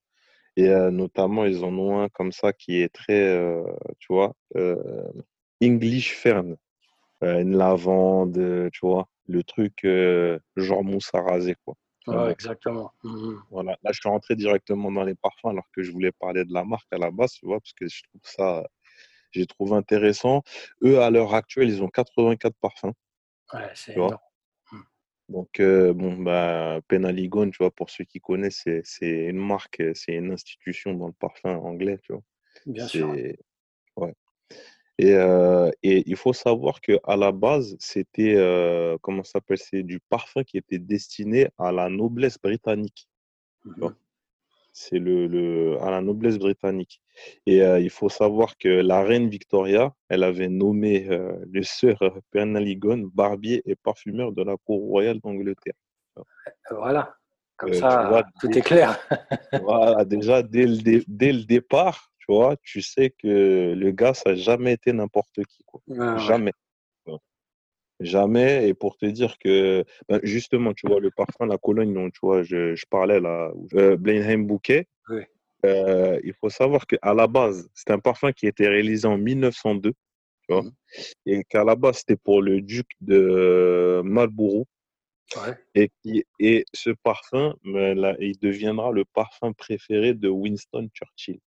Et 0.61 0.69
euh, 0.69 0.90
notamment, 0.90 1.47
ils 1.47 1.64
en 1.64 1.73
ont 1.79 2.02
un 2.02 2.11
comme 2.11 2.33
ça 2.33 2.52
qui 2.52 2.83
est 2.83 2.93
très, 2.93 3.29
euh, 3.29 3.64
tu 3.99 4.12
vois, 4.12 4.35
English 5.62 6.14
Fern. 6.14 6.57
Une 7.23 7.57
lavande, 7.57 8.71
tu 8.73 8.81
vois, 8.83 9.07
le 9.26 9.43
truc 9.43 9.87
genre 10.57 10.85
mousse 10.85 11.11
à 11.14 11.23
raser, 11.23 11.55
quoi. 11.64 11.75
Ouais, 12.07 12.31
exactement. 12.31 12.93
Mm, 13.05 13.11
mm. 13.11 13.43
voilà. 13.50 13.79
Là, 13.83 13.93
je 13.93 14.00
suis 14.00 14.09
rentré 14.09 14.37
directement 14.37 14.90
dans 14.90 15.05
les 15.05 15.14
parfums 15.14 15.47
alors 15.47 15.64
que 15.75 15.83
je 15.83 15.93
voulais 15.93 16.12
parler 16.12 16.45
de 16.45 16.52
la 16.52 16.64
marque 16.64 16.93
à 16.93 16.99
la 16.99 17.11
base, 17.11 17.33
tu 17.33 17.47
vois, 17.47 17.61
parce 17.61 17.73
que 17.73 17.88
je 17.88 18.02
trouve 18.02 18.21
ça, 18.25 18.67
j'ai 19.33 19.47
trouvé 19.47 19.76
intéressant. 19.76 20.43
Eux, 20.83 21.00
à 21.00 21.11
l'heure 21.11 21.35
actuelle, 21.35 21.69
ils 21.71 21.83
ont 21.83 21.88
84 21.88 22.55
parfums, 22.61 22.93
Ouais, 23.52 23.71
c'est 23.75 23.95
énorme. 23.95 24.19
Donc, 25.31 25.61
euh, 25.61 25.93
bon, 25.93 26.17
bah, 26.17 26.81
Penaligon, 26.89 27.51
tu 27.51 27.59
vois, 27.59 27.71
pour 27.71 27.89
ceux 27.89 28.03
qui 28.03 28.19
connaissent, 28.19 28.65
c'est 28.83 29.27
une 29.27 29.39
marque, 29.39 29.79
euh, 29.79 29.93
c'est 29.95 30.15
une 30.15 30.33
institution 30.33 30.93
dans 30.93 31.07
le 31.07 31.13
parfum 31.13 31.57
anglais, 31.57 31.99
tu 32.03 32.13
vois. 32.13 32.23
Bien 32.67 32.89
sûr. 32.89 33.15
Ouais. 33.97 34.13
Et, 34.99 35.15
euh, 35.15 35.71
et 35.85 36.03
il 36.07 36.17
faut 36.17 36.33
savoir 36.33 36.81
que 36.81 36.99
à 37.05 37.17
la 37.17 37.31
base, 37.31 37.77
c'était, 37.79 38.35
euh, 38.35 38.99
comment 39.03 39.23
ça 39.23 39.35
s'appelle, 39.35 39.59
c'est 39.59 39.85
du 39.85 40.01
parfum 40.01 40.43
qui 40.43 40.59
était 40.59 40.81
destiné 40.81 41.49
à 41.59 41.71
la 41.71 41.89
noblesse 41.89 42.37
britannique, 42.37 43.09
tu 43.63 43.81
vois. 43.81 43.95
C'est 44.73 44.99
le, 44.99 45.27
le, 45.27 45.81
à 45.83 45.91
la 45.91 46.00
noblesse 46.00 46.39
britannique. 46.39 47.00
Et 47.47 47.62
euh, 47.62 47.81
il 47.81 47.91
faut 47.91 48.09
savoir 48.09 48.57
que 48.57 48.69
la 48.69 49.03
reine 49.03 49.29
Victoria, 49.29 49.93
elle 50.09 50.23
avait 50.23 50.49
nommé 50.49 51.09
euh, 51.11 51.33
le 51.50 51.62
sir 51.62 51.99
Penaligon 52.31 53.11
barbier 53.12 53.62
et 53.67 53.75
parfumeur 53.77 54.33
de 54.33 54.43
la 54.43 54.57
cour 54.57 54.81
royale 54.81 55.19
d'Angleterre. 55.21 55.75
Voilà. 56.71 57.15
Comme 57.57 57.71
Euh, 57.71 57.75
ça, 57.75 58.09
vois, 58.09 58.25
tout 58.41 58.50
est 58.57 58.62
clair. 58.62 58.99
voilà, 59.62 60.05
déjà, 60.05 60.43
dès 60.43 60.67
le, 60.67 61.03
dès 61.07 61.33
le 61.33 61.45
départ, 61.45 62.11
tu 62.19 62.33
vois, 62.33 62.57
tu 62.62 62.81
sais 62.81 63.11
que 63.11 63.75
le 63.77 63.91
gars, 63.91 64.15
ça 64.15 64.31
n'a 64.31 64.37
jamais 64.37 64.73
été 64.73 64.93
n'importe 64.93 65.45
qui, 65.45 65.65
quoi. 65.65 65.81
Jamais. 66.19 66.53
Jamais. 68.00 68.69
Et 68.69 68.75
pour 68.75 68.97
te 68.97 69.07
dire 69.07 69.37
que, 69.38 69.85
ben, 70.09 70.21
justement, 70.23 70.73
tu 70.73 70.87
vois, 70.88 71.00
le 71.00 71.11
parfum, 71.11 71.47
la 71.47 71.59
Cologne 71.59 71.92
dont, 71.92 72.11
tu 72.11 72.21
vois, 72.23 72.42
je, 72.42 72.75
je 72.75 72.85
parlais 72.88 73.21
là, 73.21 73.52
euh, 73.75 73.97
Blenheim 73.97 74.45
Bouquet, 74.47 74.87
Oui. 75.11 75.23
euh, 75.66 76.19
il 76.25 76.33
faut 76.35 76.49
savoir 76.50 76.87
qu'à 76.87 77.14
la 77.14 77.26
base, 77.26 77.69
c'est 77.75 77.90
un 77.90 77.99
parfum 77.99 78.33
qui 78.33 78.47
a 78.47 78.49
été 78.49 78.66
réalisé 78.66 79.07
en 79.07 79.19
1902, 79.19 79.90
tu 79.92 79.97
vois, 80.54 80.62
Mhm. 80.62 80.73
et 81.26 81.45
qu'à 81.45 81.62
la 81.64 81.76
base, 81.76 81.99
c'était 81.99 82.16
pour 82.16 82.40
le 82.42 82.61
duc 82.62 82.87
de 83.00 84.00
Marlborough. 84.04 84.66
Ouais. 85.37 85.54
Et, 85.76 85.90
qui, 86.02 86.25
et 86.40 86.64
ce 86.73 86.90
parfum, 87.04 87.54
ben, 87.64 87.97
là, 87.97 88.16
il 88.19 88.37
deviendra 88.40 88.90
le 88.90 89.04
parfum 89.04 89.52
préféré 89.52 90.12
de 90.14 90.28
Winston 90.28 90.88
Churchill. 90.92 91.38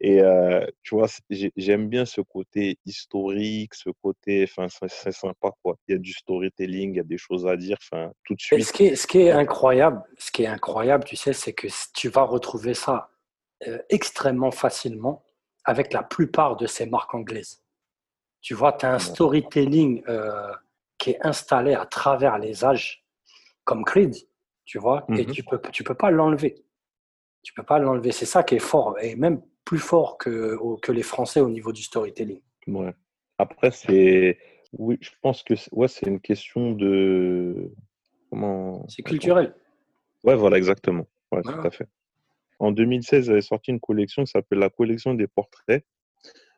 Et 0.00 0.20
euh, 0.20 0.66
tu 0.82 0.94
vois, 0.94 1.06
j'aime 1.56 1.88
bien 1.88 2.04
ce 2.04 2.20
côté 2.20 2.78
historique, 2.84 3.74
ce 3.74 3.88
côté, 4.02 4.44
enfin, 4.44 4.66
c'est 4.88 5.12
sympa, 5.12 5.52
quoi. 5.62 5.76
Il 5.88 5.92
y 5.92 5.94
a 5.94 5.98
du 5.98 6.12
storytelling, 6.12 6.92
il 6.92 6.96
y 6.96 7.00
a 7.00 7.04
des 7.04 7.16
choses 7.16 7.46
à 7.46 7.56
dire, 7.56 7.78
enfin, 7.80 8.12
tout 8.24 8.34
de 8.34 8.40
Et 8.52 8.60
suite. 8.60 8.64
ce 8.64 8.72
qui 8.74 8.86
est, 8.86 8.96
ce 8.96 9.06
qui 9.06 9.20
est 9.20 9.30
incroyable, 9.30 10.02
ce 10.18 10.30
qui 10.30 10.42
est 10.42 10.48
incroyable, 10.48 11.04
tu 11.04 11.16
sais, 11.16 11.32
c'est 11.32 11.54
que 11.54 11.68
tu 11.94 12.08
vas 12.10 12.22
retrouver 12.22 12.74
ça 12.74 13.08
euh, 13.66 13.78
extrêmement 13.88 14.50
facilement 14.50 15.24
avec 15.64 15.92
la 15.94 16.02
plupart 16.02 16.56
de 16.56 16.66
ces 16.66 16.84
marques 16.86 17.14
anglaises. 17.14 17.62
Tu 18.42 18.52
vois, 18.54 18.74
tu 18.74 18.84
as 18.84 18.92
un 18.92 18.98
storytelling 18.98 20.02
euh, 20.08 20.52
qui 20.98 21.10
est 21.10 21.26
installé 21.26 21.72
à 21.74 21.86
travers 21.86 22.38
les 22.38 22.64
âges, 22.64 23.02
comme 23.64 23.82
Creed, 23.82 24.14
tu 24.66 24.78
vois, 24.78 25.06
et 25.16 25.24
Mhm. 25.24 25.32
tu 25.32 25.42
peux, 25.42 25.58
tu 25.72 25.84
peux 25.84 25.94
pas 25.94 26.10
l'enlever. 26.10 26.62
Tu 27.42 27.54
peux 27.54 27.62
pas 27.62 27.78
l'enlever. 27.78 28.12
C'est 28.12 28.26
ça 28.26 28.42
qui 28.42 28.56
est 28.56 28.60
fort, 28.60 28.96
et 29.00 29.16
même 29.16 29.40
plus 29.66 29.78
fort 29.78 30.16
que, 30.16 30.56
les 30.92 31.02
Français 31.02 31.40
au 31.40 31.50
niveau 31.50 31.72
du 31.72 31.82
storytelling. 31.82 32.40
Ouais. 32.68 32.94
Après, 33.36 33.70
c'est, 33.70 34.38
oui, 34.72 34.96
je 35.02 35.10
pense 35.20 35.42
que 35.42 35.56
c'est- 35.56 35.70
ouais, 35.74 35.88
une 36.06 36.20
question 36.20 36.70
de, 36.72 37.70
comment, 38.30 38.86
C'est 38.88 39.02
culturel. 39.02 39.54
Ouais, 40.24 40.36
voilà, 40.36 40.56
exactement. 40.56 41.06
Ouais, 41.32 41.42
tout 41.42 41.50
à 41.66 41.70
fait. 41.70 41.88
En 42.58 42.70
2016, 42.72 43.26
ils 43.26 43.30
avaient 43.32 43.40
sorti 43.42 43.72
une 43.72 43.80
collection 43.80 44.24
qui 44.24 44.30
s'appelle 44.30 44.60
la 44.60 44.70
collection 44.70 45.12
des 45.14 45.26
portraits. 45.26 45.84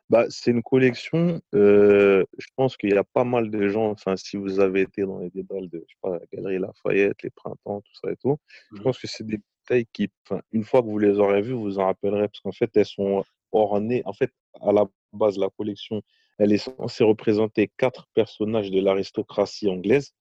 Bah, 0.09 0.25
c'est 0.29 0.51
une 0.51 0.63
collection, 0.63 1.39
euh, 1.53 2.23
je 2.37 2.47
pense 2.55 2.77
qu'il 2.77 2.89
y 2.91 2.97
a 2.97 3.03
pas 3.03 3.23
mal 3.25 3.51
de 3.51 3.67
gens, 3.69 3.91
enfin, 3.91 4.15
si 4.17 4.37
vous 4.37 4.59
avez 4.59 4.81
été 4.81 5.03
dans 5.03 5.19
les 5.19 5.29
dédales 5.29 5.69
de, 5.69 5.83
je 5.87 5.93
sais 5.93 5.99
pas, 6.01 6.11
la 6.17 6.25
Galerie 6.33 6.57
Lafayette, 6.59 7.21
les 7.23 7.29
printemps, 7.31 7.81
tout 7.81 7.91
ça 8.01 8.11
et 8.11 8.15
tout, 8.15 8.37
je 8.71 8.77
Mhm. 8.77 8.83
pense 8.83 8.97
que 8.99 9.07
c'est 9.07 9.25
des 9.25 9.39
bouteilles 9.69 9.87
qui, 9.93 10.09
une 10.51 10.63
fois 10.63 10.81
que 10.81 10.87
vous 10.87 10.99
les 10.99 11.19
aurez 11.19 11.41
vues, 11.41 11.53
vous 11.53 11.79
en 11.79 11.85
rappellerez, 11.85 12.27
parce 12.27 12.39
qu'en 12.41 12.51
fait, 12.51 12.69
elles 12.75 12.85
sont 12.85 13.23
ornées, 13.51 14.01
en 14.05 14.13
fait, 14.13 14.31
à 14.61 14.71
la 14.71 14.85
base, 15.13 15.37
la 15.37 15.49
collection, 15.57 16.01
elle 16.37 16.53
est 16.53 16.57
censée 16.57 17.03
représenter 17.03 17.69
quatre 17.77 18.07
personnages 18.13 18.71
de 18.71 18.79
l'aristocratie 18.81 19.69
anglaise, 19.69 20.13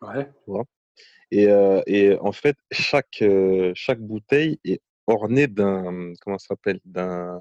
Ouais. 0.00 0.30
vois? 0.46 0.64
Et, 1.30 1.48
euh, 1.48 1.82
et 1.86 2.16
en 2.18 2.32
fait, 2.32 2.56
chaque, 2.70 3.22
euh, 3.22 3.72
chaque 3.74 4.00
bouteille 4.00 4.58
est 4.64 4.80
ornée 5.06 5.46
d'un, 5.46 6.12
comment 6.20 6.38
s'appelle, 6.38 6.80
d'un, 6.84 7.40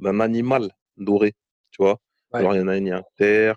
d'un 0.00 0.20
animal 0.20 0.70
doré, 0.96 1.32
tu 1.70 1.82
vois? 1.82 1.98
Ouais. 2.32 2.40
Alors, 2.40 2.54
il 2.54 2.58
y 2.58 2.62
en 2.62 2.68
a 2.68 2.76
une, 2.76 2.86
il 2.86 2.90
y 2.90 2.92
a 2.92 2.98
un 2.98 3.04
cerf, 3.18 3.56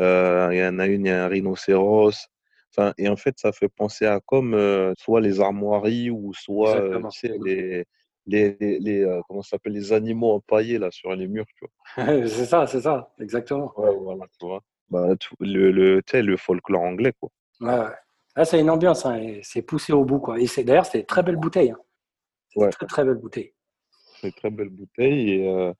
euh, 0.00 0.48
il 0.52 0.58
y 0.58 0.64
en 0.64 0.78
a 0.78 0.86
une, 0.86 1.06
il 1.06 1.08
y 1.08 1.12
a 1.12 1.24
un 1.24 1.28
rhinocéros. 1.28 2.28
Enfin, 2.76 2.92
et 2.98 3.08
en 3.08 3.16
fait, 3.16 3.38
ça 3.38 3.52
fait 3.52 3.68
penser 3.68 4.04
à 4.06 4.20
comme 4.26 4.54
euh, 4.54 4.92
soit 4.98 5.20
les 5.20 5.40
armoiries 5.40 6.10
ou 6.10 6.32
soit, 6.34 6.76
euh, 6.76 7.00
tu 7.10 7.18
sais, 7.20 7.34
les, 7.44 7.84
les, 8.26 8.56
les, 8.58 8.78
les, 8.80 9.04
euh, 9.04 9.20
comment 9.28 9.42
s'appelle, 9.42 9.74
les 9.74 9.92
animaux 9.92 10.32
empaillés 10.32 10.78
là 10.78 10.90
sur 10.90 11.14
les 11.14 11.28
murs, 11.28 11.44
tu 11.56 11.66
c'est 12.28 12.46
ça, 12.46 12.66
c'est 12.66 12.80
ça, 12.80 13.12
exactement. 13.20 13.72
vois. 13.76 13.90
Ouais, 13.92 13.96
voilà, 13.96 14.24
tu 14.40 14.46
vois? 14.46 14.60
Bah, 14.90 15.14
le, 15.40 15.70
le, 15.70 16.02
tu 16.02 16.10
sais, 16.10 16.22
le 16.22 16.36
folklore 16.36 16.82
anglais, 16.82 17.12
quoi. 17.20 17.30
Ouais. 17.60 17.88
Là, 18.36 18.44
c'est 18.44 18.58
une 18.60 18.70
ambiance, 18.70 19.06
hein, 19.06 19.38
c'est 19.42 19.62
poussé 19.62 19.92
au 19.92 20.04
bout. 20.04 20.18
Quoi. 20.18 20.40
Et 20.40 20.48
c'est, 20.48 20.64
d'ailleurs, 20.64 20.86
c'est 20.86 21.04
très 21.04 21.22
belles 21.22 21.36
bouteilles. 21.36 21.70
Hein. 21.70 21.78
C'est 22.48 22.60
Ouais. 22.60 22.70
très, 22.70 22.86
très 22.86 23.04
belles 23.04 23.14
bouteilles. 23.14 23.52
C'est 24.20 24.26
une 24.28 24.32
très 24.32 24.50
belle 24.50 24.70
bouteille. 24.70 25.30
Et 25.30 25.72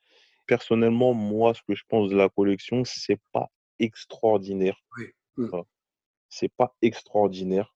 personnellement, 0.47 1.13
moi, 1.15 1.55
ce 1.55 1.63
que 1.67 1.75
je 1.75 1.83
pense 1.89 2.09
de 2.11 2.17
la 2.17 2.29
collection, 2.29 2.85
c'est 2.85 3.19
pas 3.33 3.49
extraordinaire. 3.81 4.77
Oui. 4.97 5.07
Mm. 5.37 5.47
Voilà. 5.47 5.65
C'est 6.37 6.53
pas 6.57 6.75
extraordinaire. 6.83 7.73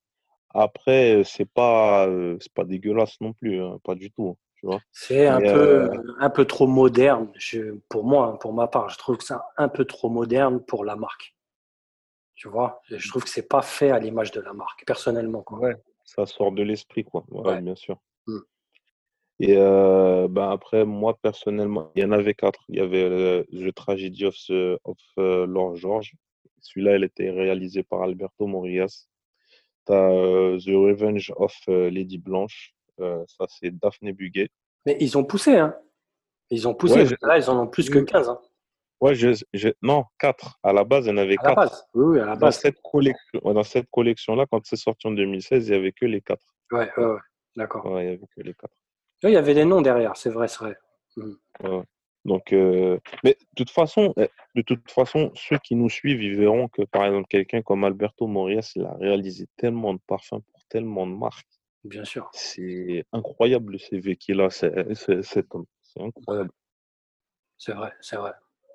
Après, 0.50 1.22
c'est 1.24 1.48
pas, 1.48 2.08
euh, 2.08 2.36
c'est 2.40 2.52
pas 2.52 2.64
dégueulasse 2.64 3.20
non 3.20 3.32
plus, 3.32 3.62
hein, 3.62 3.78
pas 3.84 3.94
du 3.94 4.10
tout, 4.10 4.30
hein, 4.30 4.36
tu 4.56 4.66
vois? 4.66 4.80
C'est 4.90 5.28
un 5.28 5.38
Mais, 5.38 5.52
peu, 5.52 5.82
euh, 5.92 6.02
un 6.18 6.30
peu 6.30 6.44
trop 6.44 6.66
moderne. 6.66 7.30
Je, 7.36 7.76
pour 7.88 8.02
moi, 8.04 8.26
hein, 8.26 8.36
pour 8.36 8.52
ma 8.52 8.66
part, 8.66 8.88
je 8.88 8.98
trouve 8.98 9.16
que 9.16 9.22
c'est 9.24 9.34
un 9.58 9.68
peu 9.68 9.84
trop 9.84 10.08
moderne 10.10 10.60
pour 10.64 10.84
la 10.84 10.96
marque. 10.96 11.36
Tu 12.34 12.48
vois, 12.48 12.82
je 12.88 13.08
trouve 13.08 13.22
que 13.22 13.30
c'est 13.30 13.48
pas 13.48 13.62
fait 13.62 13.92
à 13.92 14.00
l'image 14.00 14.32
de 14.32 14.40
la 14.40 14.52
marque, 14.52 14.84
personnellement. 14.84 15.42
Quoi. 15.42 15.58
ouais, 15.60 15.76
ça 16.04 16.26
sort 16.26 16.50
de 16.50 16.64
l'esprit, 16.64 17.04
quoi. 17.04 17.24
Ouais, 17.30 17.52
Ouais. 17.52 17.62
bien 17.62 17.76
sûr. 17.76 17.98
Mm. 18.26 18.38
Et 19.40 19.56
euh, 19.56 20.26
ben 20.28 20.50
après, 20.50 20.84
moi, 20.84 21.16
personnellement, 21.22 21.92
il 21.94 22.02
y 22.02 22.04
en 22.04 22.10
avait 22.10 22.34
quatre. 22.34 22.64
Il 22.68 22.76
y 22.76 22.80
avait 22.80 23.04
euh, 23.04 23.44
The 23.52 23.72
Tragedy 23.72 24.24
of, 24.24 24.34
the- 24.48 24.78
of 24.82 24.98
euh, 25.18 25.46
Lord 25.46 25.76
George. 25.76 26.14
Celui-là, 26.60 26.96
il 26.96 27.04
était 27.04 27.30
réalisé 27.30 27.82
par 27.82 28.02
Alberto 28.02 28.46
Morillas. 28.46 29.06
Tu 29.86 29.92
as 29.92 30.56
The 30.64 30.74
Revenge 30.74 31.32
of 31.36 31.54
euh, 31.68 31.90
Lady 31.90 32.18
Blanche. 32.18 32.74
Euh, 33.00 33.24
ça, 33.26 33.46
c'est 33.48 33.70
Daphné 33.78 34.12
Buguet. 34.12 34.48
Mais 34.86 34.96
ils 35.00 35.16
ont 35.16 35.24
poussé, 35.24 35.56
hein. 35.56 35.76
Ils 36.50 36.66
ont 36.66 36.74
poussé. 36.74 36.94
Ouais, 37.00 37.06
je- 37.06 37.14
Là, 37.22 37.38
ils 37.38 37.48
en 37.50 37.60
ont 37.62 37.66
plus 37.66 37.88
que 37.90 37.98
Oui. 37.98 38.04
15. 38.06 38.28
Hein. 38.28 38.40
Ouais, 39.00 39.14
je, 39.14 39.28
je- 39.52 39.68
non, 39.82 40.04
quatre. 40.18 40.58
À 40.62 40.72
la 40.72 40.82
base, 40.82 41.06
il 41.06 41.10
y 41.10 41.12
en 41.12 41.16
avait 41.18 41.36
À 41.38 41.42
la 41.42 41.54
quatre. 41.54 41.56
base. 41.56 41.86
Oui, 41.94 42.04
oui, 42.16 42.20
à 42.20 42.26
la 42.26 42.34
Dans 42.34 42.46
base. 42.46 42.58
cette 42.58 42.80
collection, 42.82 43.40
ouais, 43.44 43.54
dans 43.54 43.62
cette 43.62 43.88
collection-là, 43.90 44.46
quand 44.50 44.64
c'est 44.66 44.76
sorti 44.76 45.06
en 45.06 45.12
2016, 45.12 45.68
il 45.68 45.70
n'y 45.70 45.76
avait 45.76 45.92
que 45.92 46.06
les 46.06 46.20
quatre. 46.20 46.44
Ouais, 46.72 46.90
ouais, 46.96 47.04
ouais. 47.04 47.18
D'accord. 47.56 47.86
Ouais, 47.86 48.02
il 48.04 48.08
n'y 48.08 48.14
avait 48.14 48.26
que 48.36 48.40
les 48.42 48.54
quatre. 48.54 48.74
Oui, 49.22 49.30
il 49.30 49.34
y 49.34 49.36
avait 49.36 49.54
des 49.54 49.64
noms 49.64 49.80
derrière, 49.82 50.16
c'est 50.16 50.30
vrai, 50.30 50.48
c'est 50.48 50.58
vrai. 50.60 50.76
Mm. 51.16 51.32
Ouais. 51.64 51.82
Donc, 52.25 52.52
euh, 52.52 52.98
mais 53.25 53.30
de 53.30 53.46
toute 53.56 53.70
façon, 53.70 54.12
euh, 54.18 54.28
de 54.54 54.62
toute 54.62 54.90
façon, 54.90 55.30
ceux 55.34 55.58
qui 55.58 55.76
nous 55.76 55.88
suivent, 55.88 56.22
ils 56.22 56.37
verront 56.37 56.68
que, 56.68 56.82
par 56.82 57.06
exemple, 57.06 57.26
quelqu'un 57.28 57.62
comme 57.62 57.84
Alberto 57.84 58.26
Morillas, 58.26 58.72
il 58.75 58.84
a 58.84 58.94
réalisé 58.94 59.46
tellement 59.56 59.94
de 59.94 60.00
parfums 60.06 60.42
pour 60.52 60.64
tellement 60.68 61.06
de 61.06 61.14
marques. 61.14 61.46
Bien 61.84 62.04
sûr. 62.04 62.28
C'est 62.32 63.04
incroyable 63.12 63.72
le 63.72 63.78
CV 63.78 64.16
qu'il 64.16 64.40
a, 64.40 64.50
cet 64.50 65.54
homme. 65.54 65.64
C'est 65.82 66.02
incroyable. 66.02 66.50
C'est 67.56 67.72
vrai, 67.72 67.92
c'est 68.00 68.16
vrai. 68.16 68.32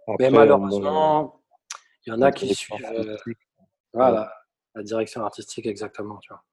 Après, 0.08 0.18
Mais 0.20 0.30
malheureusement, 0.32 1.42
il 2.06 2.10
y 2.10 2.14
en 2.14 2.22
a 2.22 2.32
qui 2.32 2.54
suivent 2.54 2.84
euh, 2.84 3.18
voilà, 3.94 4.34
la 4.76 4.84
direction 4.84 5.24
artistique, 5.24 5.66
exactement. 5.66 6.18
Tu 6.18 6.30
vois. 6.34 6.44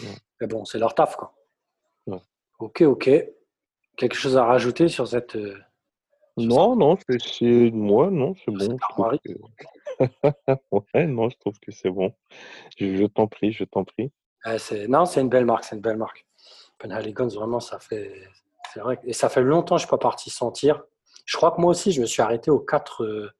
Ouais. 0.00 0.16
Mais 0.40 0.46
bon, 0.46 0.64
c'est 0.64 0.78
leur 0.78 0.94
taf, 0.94 1.16
quoi. 1.16 1.34
Ouais. 2.06 2.20
Ok, 2.58 2.82
ok. 2.82 3.10
Quelque 3.96 4.16
chose 4.16 4.36
à 4.36 4.44
rajouter 4.44 4.88
sur 4.88 5.06
cette. 5.06 5.36
Non, 6.38 6.76
non, 6.76 6.96
c'est 7.18 7.70
moi, 7.72 8.10
non, 8.10 8.34
c'est 8.34 8.50
bon. 8.50 8.76
je 8.78 9.16
que- 9.18 9.38
ouais, 10.94 11.06
non, 11.06 11.28
je 11.28 11.36
trouve 11.38 11.58
que 11.60 11.72
c'est 11.72 11.90
bon. 11.90 12.12
Je, 12.78 13.06
t'en 13.06 13.26
prie, 13.26 13.52
je 13.52 13.64
t'en 13.64 13.84
prie. 13.84 14.12
non, 14.88 15.04
c'est 15.04 15.20
une 15.20 15.28
belle 15.28 15.44
marque, 15.44 15.64
c'est 15.64 15.76
une 15.76 15.82
belle 15.82 15.96
marque. 15.96 16.26
Penhaligon's, 16.78 17.34
vraiment, 17.34 17.60
ça 17.60 17.78
fait. 17.78 18.12
C'est 18.72 18.80
vrai. 18.80 19.00
Et 19.04 19.12
ça 19.12 19.28
fait 19.28 19.42
longtemps 19.42 19.76
que 19.76 19.80
je 19.80 19.84
ne 19.84 19.88
suis 19.88 19.90
pas 19.90 19.98
parti 19.98 20.30
sentir. 20.30 20.82
Je 21.24 21.36
crois 21.36 21.50
que 21.50 21.60
moi 21.60 21.70
aussi, 21.70 21.92
je 21.92 22.00
me 22.00 22.06
suis 22.06 22.22
arrêté 22.22 22.50
aux 22.50 22.60
quatre, 22.60 23.04
euh, 23.04 23.30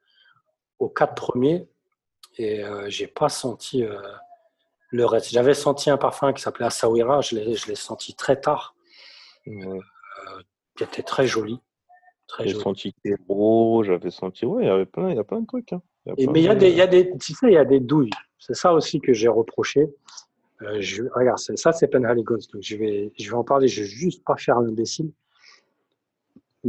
aux 0.78 0.88
quatre 0.88 1.14
premiers 1.14 1.68
et 2.36 2.62
euh, 2.64 2.88
je 2.90 3.02
n'ai 3.02 3.08
pas 3.08 3.28
senti 3.28 3.84
euh, 3.84 4.00
le 4.90 5.06
reste. 5.06 5.30
J'avais 5.30 5.54
senti 5.54 5.90
un 5.90 5.96
parfum 5.96 6.32
qui 6.32 6.42
s'appelait 6.42 6.66
Asawira, 6.66 7.20
je 7.20 7.36
l'ai 7.36 7.74
senti 7.74 8.14
très 8.14 8.40
tard, 8.40 8.74
qui 9.44 10.84
était 10.84 11.02
très 11.02 11.26
joli. 11.26 11.60
J'ai 12.40 12.54
senti 12.54 12.94
Kero, 13.02 13.82
j'avais 13.84 14.10
senti. 14.10 14.44
Ouais, 14.46 14.64
il 14.64 14.66
y 14.66 14.70
avait 14.70 14.86
plein, 14.86 15.10
il 15.10 15.16
y 15.16 15.18
a 15.18 15.24
plein 15.24 15.40
de 15.40 15.46
trucs. 15.46 15.72
Hein. 15.72 15.82
mais 16.06 16.40
il 16.40 16.44
y, 16.44 16.48
a 16.48 16.54
des, 16.54 16.70
il 16.70 16.76
y 16.76 16.80
a 16.80 16.86
des, 16.86 17.16
tu 17.18 17.32
sais, 17.32 17.48
il 17.48 17.54
y 17.54 17.58
a 17.58 17.64
des 17.64 17.80
douilles. 17.80 18.10
C'est 18.38 18.54
ça 18.54 18.72
aussi 18.72 19.00
que 19.00 19.12
j'ai 19.12 19.28
reproché. 19.28 19.86
Euh, 20.62 20.80
je, 20.80 21.04
regarde, 21.14 21.38
ça 21.38 21.72
c'est 21.72 21.88
Penhaligon's, 21.88 22.48
donc 22.48 22.62
je 22.62 22.76
vais, 22.76 23.12
je 23.18 23.30
vais 23.30 23.36
en 23.36 23.44
parler. 23.44 23.68
Je 23.68 23.82
vais 23.82 23.88
juste 23.88 24.24
pas 24.24 24.36
faire 24.36 24.60
l'imbécile. 24.60 25.12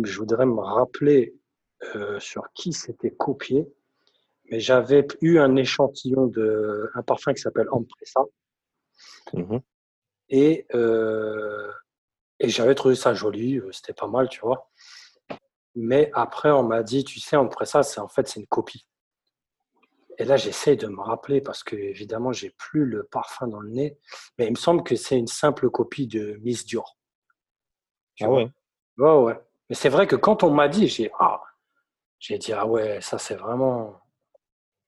Je 0.02 0.18
voudrais 0.20 0.46
me 0.46 0.60
rappeler 0.60 1.36
euh, 1.96 2.20
sur 2.20 2.52
qui 2.54 2.74
c'était 2.74 3.12
copié. 3.12 3.68
Mais 4.52 4.60
j'avais 4.60 5.06
eu 5.22 5.38
un 5.40 5.56
échantillon 5.56 6.28
de 6.28 6.90
un 6.96 7.04
parfum 7.04 7.34
qui 7.34 7.42
s'appelle 7.42 7.68
Ampressa. 7.72 8.22
Mm-hmm. 9.34 9.62
Et, 10.30 10.66
euh, 10.74 11.72
et 12.40 12.50
j'avais 12.50 12.76
trouvé 12.76 12.96
ça 12.96 13.14
joli, 13.14 13.62
c'était 13.72 13.94
pas 13.94 14.08
mal, 14.08 14.30
tu 14.30 14.40
vois. 14.42 14.70
Mais 15.82 16.12
après, 16.14 16.52
on 16.52 16.64
m'a 16.64 16.84
dit, 16.84 17.06
tu 17.06 17.22
sais, 17.22 17.38
Ampressa, 17.38 17.84
c'est 17.84 18.02
en 18.02 18.10
fait 18.10 18.28
c'est 18.28 18.42
une 18.42 18.48
copie. 18.48 18.86
Et 20.18 20.26
là, 20.26 20.36
j'essaie 20.36 20.76
de 20.76 20.88
me 20.88 21.00
rappeler 21.00 21.40
parce 21.40 21.64
que, 21.64 21.78
évidemment, 21.78 22.34
j'ai 22.34 22.50
plus 22.50 22.86
le 22.86 23.04
parfum 23.06 23.48
dans 23.48 23.62
le 23.62 23.70
nez. 23.70 23.98
Mais 24.38 24.48
il 24.48 24.52
me 24.52 24.58
semble 24.58 24.84
que 24.84 24.98
c'est 24.98 25.18
une 25.18 25.28
simple 25.28 25.70
copie 25.70 26.06
de 26.08 26.38
Miss 26.44 26.66
Dior. 26.66 26.98
ah 28.20 28.30
ouais 28.30 28.52
Ouais, 28.98 29.16
ouais. 29.16 29.40
Mais 29.70 29.76
c'est 29.76 29.88
vrai 29.88 30.06
que 30.06 30.18
quand 30.18 30.44
on 30.44 30.52
m'a 30.52 30.68
dit, 30.68 30.90
j'ai 30.90 31.10
ah, 31.18 31.42
j'ai 32.20 32.38
dit, 32.38 32.52
ah 32.52 32.68
ouais, 32.68 33.00
ça 33.00 33.18
c'est 33.18 33.36
vraiment. 33.36 34.02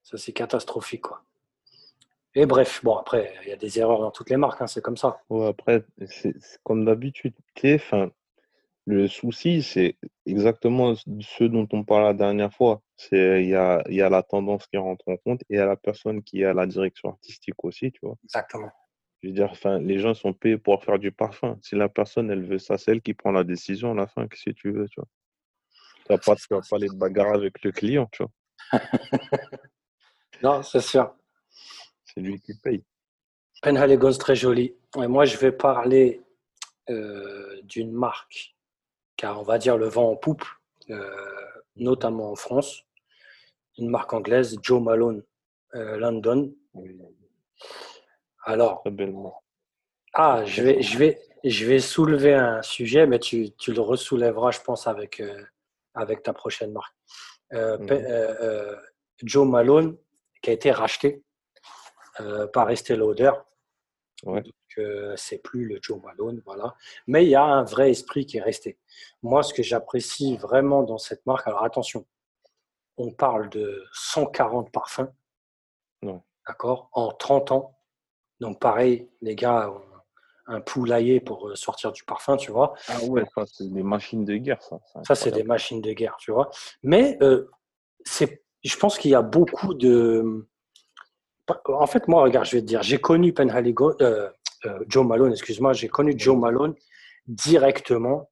Ça 0.04 0.18
c'est 0.18 0.34
catastrophique, 0.34 1.04
quoi. 1.04 1.24
Et 2.36 2.46
bref, 2.46 2.82
bon, 2.84 2.98
après, 2.98 3.34
il 3.44 3.50
y 3.50 3.54
a 3.54 3.58
des 3.58 3.80
erreurs 3.80 4.02
dans 4.02 4.12
toutes 4.12 4.30
les 4.30 4.38
marques, 4.38 4.62
hein, 4.62 4.68
c'est 4.68 4.82
comme 4.82 4.98
ça. 4.98 5.22
Ouais, 5.30 5.48
après, 5.48 5.86
c'est 6.08 6.34
comme 6.64 6.84
d'habitude. 6.84 7.34
Enfin, 7.64 8.10
le 8.92 9.08
souci, 9.08 9.64
c'est 9.64 9.96
exactement 10.26 10.96
ce 10.96 11.44
dont 11.46 11.68
on 11.72 11.84
parlait 11.84 12.08
la 12.08 12.14
dernière 12.14 12.54
fois. 12.54 12.82
C'est 12.98 13.42
il 13.42 13.50
y 13.50 13.56
a, 13.56 13.82
y 13.90 14.02
a 14.02 14.10
la 14.10 14.22
tendance 14.22 14.68
qui 14.68 14.78
rentre 14.78 15.08
en 15.08 15.18
compte 15.18 15.42
et 15.44 15.56
il 15.56 15.58
y 15.58 15.60
a 15.60 15.66
la 15.66 15.78
personne 15.78 16.22
qui 16.24 16.44
a 16.44 16.54
la 16.54 16.66
direction 16.66 17.10
artistique 17.10 17.64
aussi, 17.64 17.92
tu 17.92 18.00
vois. 18.04 18.16
Exactement. 18.26 18.70
Je 19.24 19.30
veux 19.30 19.34
dire, 19.34 19.54
les 19.82 20.00
gens 20.00 20.14
sont 20.14 20.34
payés 20.34 20.58
pour 20.58 20.84
faire 20.84 21.00
du 21.00 21.12
parfum. 21.12 21.58
Si 21.62 21.76
la 21.76 21.90
personne, 21.90 22.30
elle 22.32 22.44
veut 22.44 22.58
ça, 22.58 22.78
c'est 22.78 22.92
elle 22.92 23.02
qui 23.02 23.14
prend 23.14 23.32
la 23.32 23.44
décision 23.44 23.92
à 23.92 23.96
la 23.96 24.08
fin, 24.08 24.28
que 24.28 24.38
si 24.38 24.54
tu 24.54 24.72
veux, 24.72 24.90
tu 24.90 25.00
vois. 25.00 25.08
Tu 26.06 26.14
vas 26.14 26.18
pas, 26.18 26.36
vas 26.50 26.62
pas 26.70 26.78
les 26.78 26.90
bagarres 26.94 27.36
avec 27.36 27.64
le 27.64 27.72
client, 27.72 28.10
tu 28.12 28.24
vois. 28.24 28.82
non, 30.44 30.64
c'est 30.64 30.82
sûr. 30.82 31.16
C'est 32.04 32.20
lui 32.20 32.42
qui 32.42 32.54
paye. 32.62 32.84
Penhaligon's 33.62 34.18
très 34.18 34.36
joli. 34.36 34.76
Et 34.98 35.08
moi, 35.08 35.26
je 35.26 35.38
vais 35.38 35.52
parler 35.52 36.22
euh, 36.90 37.62
d'une 37.64 37.92
marque 37.92 38.56
car 39.22 39.40
on 39.40 39.44
va 39.44 39.60
dire 39.60 39.78
le 39.78 39.88
vent 39.88 40.10
en 40.10 40.16
poupe, 40.16 40.44
euh, 40.90 41.16
notamment 41.76 42.32
en 42.32 42.36
France. 42.36 42.82
Une 43.78 43.88
marque 43.88 44.14
anglaise, 44.14 44.58
Joe 44.64 44.82
Malone 44.82 45.24
euh, 45.76 45.98
London. 45.98 46.52
Alors, 48.44 48.84
ah, 50.14 50.44
je 50.46 50.64
vais, 50.64 50.82
je, 50.82 50.98
vais, 50.98 51.22
je 51.44 51.66
vais 51.68 51.80
soulever 51.80 52.34
un 52.34 52.64
sujet, 52.64 53.06
mais 53.06 53.20
tu, 53.20 53.52
tu 53.52 53.72
le 53.72 53.82
ressoulèveras, 53.82 54.50
je 54.52 54.62
pense, 54.62 54.88
avec, 54.88 55.20
euh, 55.20 55.44
avec 55.94 56.24
ta 56.24 56.34
prochaine 56.34 56.72
marque. 56.72 56.96
Mhm. 57.52 58.78
Joe 59.22 59.48
Malone, 59.48 59.98
qui 60.42 60.50
a 60.50 60.54
été 60.54 60.72
racheté 60.72 61.22
par 62.54 62.72
Estée 62.72 62.96
Lauder. 62.96 63.34
Ouais 64.24 64.42
que 64.76 65.14
c'est 65.18 65.40
plus 65.40 65.66
le 65.66 65.80
Joe 65.82 66.02
Malone, 66.02 66.42
voilà. 66.46 66.76
Mais 67.08 67.26
il 67.26 67.30
y 67.30 67.36
a 67.36 67.44
un 67.44 67.64
vrai 67.64 67.92
esprit 67.92 68.26
qui 68.26 68.38
est 68.38 68.42
resté. 68.42 68.78
Moi, 69.22 69.44
ce 69.44 69.54
que 69.54 69.64
j'apprécie 69.64 70.38
vraiment 70.38 70.84
dans 70.84 70.98
cette 70.98 71.26
marque, 71.26 71.48
alors 71.48 71.64
attention, 71.64 72.06
on 72.98 73.12
parle 73.12 73.50
de 73.50 73.84
140 73.94 74.72
parfums, 74.72 75.12
d'accord, 76.48 76.90
en 76.94 77.12
30 77.12 77.52
ans. 77.52 77.78
Donc 78.40 78.60
pareil, 78.60 79.10
les 79.22 79.36
gars 79.36 79.72
ont 79.72 79.82
un 80.48 80.62
poulailler 80.62 81.20
pour 81.20 81.48
euh, 81.48 81.56
sortir 81.56 81.92
du 81.92 82.04
parfum, 82.04 82.36
tu 82.36 82.52
vois. 82.52 82.74
Ah 82.88 83.04
ouais, 83.04 83.24
ça 83.36 83.46
c'est 83.46 83.72
des 83.72 83.84
machines 83.84 84.26
de 84.26 84.36
guerre, 84.38 84.62
ça. 84.62 84.80
Ça 85.04 85.16
c'est 85.16 85.32
des 85.32 85.44
machines 85.44 85.82
de 85.82 85.94
guerre, 85.94 86.18
tu 86.20 86.32
vois. 86.32 86.50
Mais 86.84 87.18
euh, 87.22 87.50
c'est, 88.04 88.44
je 88.64 88.76
pense 88.76 88.98
qu'il 88.98 89.12
y 89.12 89.16
a 89.16 89.22
beaucoup 89.22 89.74
de 89.74 90.48
en 91.66 91.88
fait, 91.88 92.08
moi, 92.08 92.24
regarde, 92.24 92.46
je 92.46 92.58
vais 92.58 92.62
te 92.62 92.68
dire, 92.68 92.84
j'ai 92.84 93.00
connu 93.00 93.34
Penhaligo, 93.34 93.94
euh, 94.02 94.30
euh, 94.66 94.84
Joe 94.88 95.06
Malone, 95.06 95.32
excuse-moi, 95.32 95.74
j'ai 95.74 95.88
connu 95.88 96.14
Joe 96.18 96.38
Malone 96.38 96.76
directement 97.28 98.30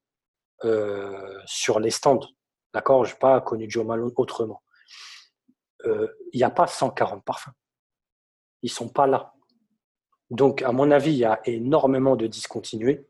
euh, 0.64 1.38
sur 1.46 1.80
les 1.80 1.90
stands. 1.90 2.20
D'accord 2.72 3.04
Je 3.04 3.12
n'ai 3.12 3.18
pas 3.18 3.40
connu 3.40 3.68
Joe 3.68 3.84
Malone 3.84 4.12
autrement. 4.16 4.62
Il 5.84 6.10
n'y 6.34 6.42
a 6.42 6.50
pas 6.50 6.66
140 6.66 7.24
parfums. 7.24 7.52
Ils 8.62 8.66
ne 8.66 8.74
sont 8.74 8.90
pas 8.90 9.06
là. 9.06 9.32
Donc, 10.28 10.60
à 10.60 10.72
mon 10.72 10.90
avis, 10.90 11.12
il 11.12 11.18
y 11.18 11.24
a 11.24 11.40
énormément 11.46 12.16
de 12.16 12.26
discontinués. 12.26 13.06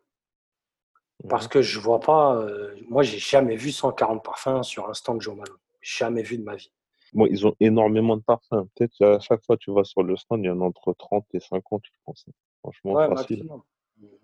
Parce 1.29 1.49
que 1.49 1.63
je 1.63 1.81
vois 1.81 1.99
pas, 1.99 2.47
moi, 2.89 3.03
j'ai 3.03 3.19
jamais 3.19 3.57
vu 3.57 3.73
140 3.73 4.23
parfums 4.23 4.63
sur 4.63 4.89
un 4.89 4.95
stand 4.95 5.21
Joe 5.21 5.35
Malone. 5.35 5.59
Jamais 5.81 6.23
vu 6.23 6.39
de 6.39 6.45
ma 6.45 6.55
vie. 6.55 6.71
Bon, 7.13 7.27
ils 7.27 7.47
ont 7.47 7.57
énormément 7.59 8.17
de 8.17 8.23
parfums. 8.23 8.69
Peut-être 8.75 9.05
à 9.05 9.21
chaque 9.21 9.45
fois 9.45 9.57
tu 9.57 9.73
vas 9.73 9.85
sur 9.85 10.03
le 10.03 10.17
stand, 10.17 10.45
il 10.45 10.47
y 10.47 10.51
en 10.51 10.61
a 10.61 10.65
entre 10.65 10.93
30 10.93 11.27
et 11.35 11.41
50, 11.41 11.83
je 11.85 11.91
pense. 12.05 12.27
Franchement, 12.63 13.17
facile. 13.17 13.49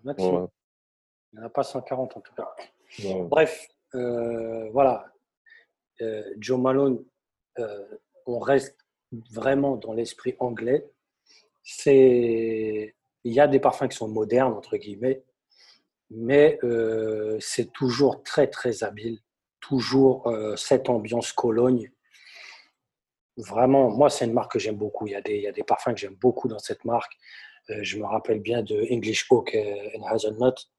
Maximum. 0.03 0.47
Il 1.33 1.39
n'y 1.39 1.43
en 1.43 1.47
a 1.47 1.49
pas 1.49 1.63
140 1.63 2.17
en 2.17 2.21
tout 2.21 2.33
cas. 2.33 2.55
Bref, 3.25 3.67
euh, 3.95 4.69
voilà. 4.71 5.11
Euh, 6.01 6.23
Joe 6.37 6.59
Malone, 6.59 7.03
euh, 7.59 7.85
on 8.25 8.39
reste 8.39 8.77
vraiment 9.31 9.75
dans 9.75 9.93
l'esprit 9.93 10.35
anglais. 10.39 10.89
C'est, 11.63 12.95
il 13.23 13.33
y 13.33 13.39
a 13.39 13.47
des 13.47 13.59
parfums 13.59 13.89
qui 13.89 13.97
sont 13.97 14.07
modernes 14.07 14.53
entre 14.53 14.77
guillemets, 14.77 15.23
mais 16.09 16.59
c'est 17.39 17.71
toujours 17.73 18.23
très 18.23 18.47
très 18.47 18.83
habile. 18.83 19.19
Toujours 19.59 20.31
cette 20.55 20.87
ambiance 20.87 21.33
Cologne 21.33 21.91
vraiment, 23.37 23.89
moi, 23.89 24.09
c'est 24.09 24.25
une 24.25 24.33
marque 24.33 24.53
que 24.53 24.59
j'aime 24.59 24.75
beaucoup. 24.75 25.07
Il 25.07 25.11
y, 25.11 25.15
a 25.15 25.21
des, 25.21 25.35
il 25.35 25.41
y 25.43 25.47
a 25.47 25.51
des 25.51 25.63
parfums 25.63 25.93
que 25.93 25.97
j'aime 25.99 26.15
beaucoup 26.15 26.47
dans 26.47 26.59
cette 26.59 26.83
marque. 26.85 27.13
Euh, 27.69 27.79
je 27.83 27.97
me 27.97 28.05
rappelle 28.05 28.39
bien 28.39 28.61
de 28.61 28.85
English 28.91 29.25
Oak 29.29 29.55
and 29.55 30.03
Hazelnut. 30.03 30.69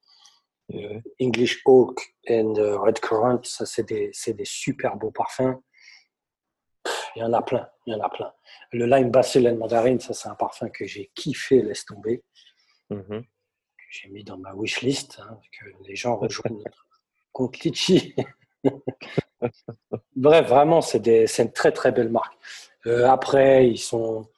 English 1.20 1.62
Oak 1.64 2.14
and 2.28 2.56
euh, 2.58 2.78
Red 2.78 3.00
Currant, 3.00 3.40
ça, 3.42 3.64
c'est 3.64 3.88
des, 3.88 4.12
des, 4.26 4.44
super 4.44 4.96
beaux 4.96 5.10
parfums. 5.10 5.56
il 7.16 7.20
y 7.20 7.22
en 7.22 7.32
a 7.32 7.42
plein, 7.42 7.68
il 7.86 7.94
y 7.94 7.96
en 7.96 8.00
a 8.00 8.08
plein. 8.10 8.32
Le 8.72 8.84
Lime 8.86 9.10
Basil 9.10 9.48
and 9.48 9.56
Mandarin, 9.56 9.98
ça, 9.98 10.12
c'est 10.12 10.28
un 10.28 10.34
parfum 10.34 10.68
que 10.68 10.86
j'ai 10.86 11.10
kiffé, 11.14 11.62
laisse 11.62 11.86
tomber. 11.86 12.22
Mm-hmm. 12.90 13.24
J'ai 13.90 14.08
mis 14.10 14.24
dans 14.24 14.36
ma 14.36 14.54
wishlist, 14.54 15.18
hein, 15.20 15.40
que 15.58 15.64
les 15.86 15.96
gens 15.96 16.16
rejoignent 16.16 16.58
notre 16.64 16.86
compte 17.32 17.58
Litchi. 17.60 18.14
Bref, 20.16 20.48
vraiment, 20.48 20.82
c'est 20.82 21.38
une 21.38 21.52
très 21.52 21.72
très 21.72 21.92
belle 21.92 22.10
marque. 22.10 22.36
Euh, 22.86 23.08
après, 23.08 23.68
ils 23.68 23.78
sont 23.78 24.28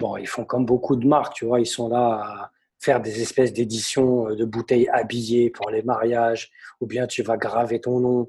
bon, 0.00 0.16
ils 0.16 0.26
font 0.26 0.44
comme 0.44 0.66
beaucoup 0.66 0.96
de 0.96 1.06
marques, 1.06 1.34
tu 1.34 1.44
vois, 1.44 1.60
ils 1.60 1.66
sont 1.66 1.88
là 1.88 2.20
à 2.22 2.52
faire 2.78 3.00
des 3.00 3.22
espèces 3.22 3.52
d'éditions 3.52 4.28
euh, 4.28 4.36
de 4.36 4.44
bouteilles 4.44 4.88
habillées 4.88 5.50
pour 5.50 5.70
les 5.70 5.82
mariages, 5.82 6.50
ou 6.80 6.86
bien 6.86 7.06
tu 7.06 7.22
vas 7.22 7.36
graver 7.36 7.80
ton 7.80 8.00
nom. 8.00 8.28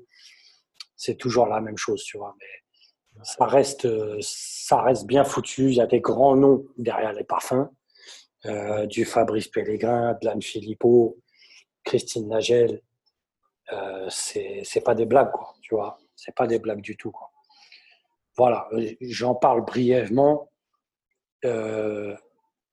C'est 0.96 1.16
toujours 1.16 1.48
la 1.48 1.62
même 1.62 1.78
chose, 1.78 2.04
tu 2.04 2.18
vois. 2.18 2.36
Mais 2.40 3.24
ça 3.24 3.46
reste, 3.46 3.88
ça 4.22 4.82
reste 4.82 5.06
bien 5.06 5.24
foutu. 5.24 5.70
Il 5.70 5.76
y 5.76 5.82
a 5.82 5.88
des 5.88 6.02
grands 6.02 6.36
noms 6.36 6.66
derrière 6.78 7.14
les 7.14 7.24
parfums, 7.24 7.70
euh, 8.46 8.86
du 8.88 9.06
Fabrice 9.06 9.48
Pellegrin, 9.48 10.14
de 10.22 10.26
l'Anne 10.26 10.42
Philippot, 10.42 11.18
Christine 11.84 12.28
Nagel. 12.28 12.82
Euh, 13.74 14.08
c'est 14.10 14.84
pas 14.84 14.96
des 14.96 15.06
blagues, 15.06 15.32
quoi, 15.32 15.54
tu 15.62 15.76
vois. 15.76 16.00
C'est 16.16 16.34
pas 16.34 16.48
des 16.48 16.60
blagues 16.60 16.82
du 16.82 16.96
tout, 16.96 17.12
quoi. 17.12 17.32
Voilà, 18.38 18.70
j'en 19.02 19.34
parle 19.34 19.66
brièvement. 19.66 20.52
Euh, 21.46 22.16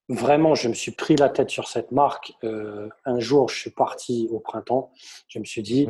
vraiment, 0.08 0.54
je 0.54 0.68
me 0.68 0.74
suis 0.74 0.92
pris 0.92 1.16
la 1.16 1.28
tête 1.28 1.50
sur 1.50 1.68
cette 1.68 1.92
marque. 1.92 2.32
Euh, 2.44 2.88
un 3.04 3.20
jour, 3.20 3.48
je 3.48 3.58
suis 3.58 3.70
parti 3.70 4.28
au 4.30 4.40
printemps. 4.40 4.92
Je 5.28 5.38
me 5.38 5.44
suis 5.44 5.62
dit, 5.62 5.88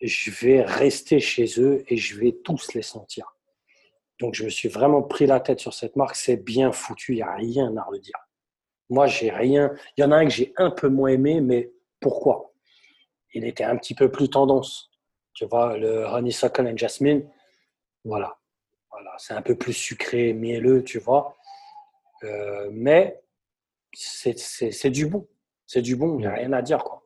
je 0.00 0.30
vais 0.30 0.62
rester 0.62 1.20
chez 1.20 1.60
eux 1.60 1.84
et 1.88 1.96
je 1.96 2.18
vais 2.18 2.32
tous 2.44 2.74
les 2.74 2.82
sentir. 2.82 3.36
Donc, 4.20 4.34
je 4.34 4.44
me 4.44 4.50
suis 4.50 4.68
vraiment 4.68 5.02
pris 5.02 5.26
la 5.26 5.40
tête 5.40 5.60
sur 5.60 5.74
cette 5.74 5.96
marque. 5.96 6.16
C'est 6.16 6.36
bien 6.36 6.72
foutu, 6.72 7.12
il 7.12 7.16
n'y 7.16 7.22
a 7.22 7.34
rien 7.34 7.76
à 7.76 7.82
redire. 7.82 8.18
Moi, 8.88 9.06
j'ai 9.06 9.30
rien. 9.30 9.72
Il 9.96 10.02
y 10.02 10.04
en 10.04 10.12
a 10.12 10.16
un 10.16 10.24
que 10.24 10.30
j'ai 10.30 10.52
un 10.56 10.70
peu 10.70 10.88
moins 10.88 11.10
aimé, 11.10 11.40
mais 11.40 11.72
pourquoi? 12.00 12.52
Il 13.34 13.44
était 13.44 13.64
un 13.64 13.76
petit 13.76 13.94
peu 13.94 14.10
plus 14.10 14.28
tendance. 14.28 14.90
Tu 15.32 15.46
vois, 15.46 15.78
le 15.78 16.04
Honeysuckle 16.04 16.66
and 16.66 16.76
Jasmine, 16.76 17.26
voilà. 18.04 18.36
voilà. 18.90 19.14
C'est 19.16 19.32
un 19.32 19.40
peu 19.40 19.56
plus 19.56 19.72
sucré, 19.72 20.34
mielleux, 20.34 20.84
tu 20.84 20.98
vois. 20.98 21.36
Euh, 22.24 22.68
mais 22.72 23.22
c'est 23.92 24.90
du 24.90 25.06
bon. 25.06 25.28
C'est 25.66 25.82
du 25.82 25.96
bon, 25.96 26.18
il 26.18 26.22
n'y 26.22 26.26
a 26.26 26.34
rien 26.34 26.52
à 26.52 26.62
dire, 26.62 26.84
quoi. 26.84 27.02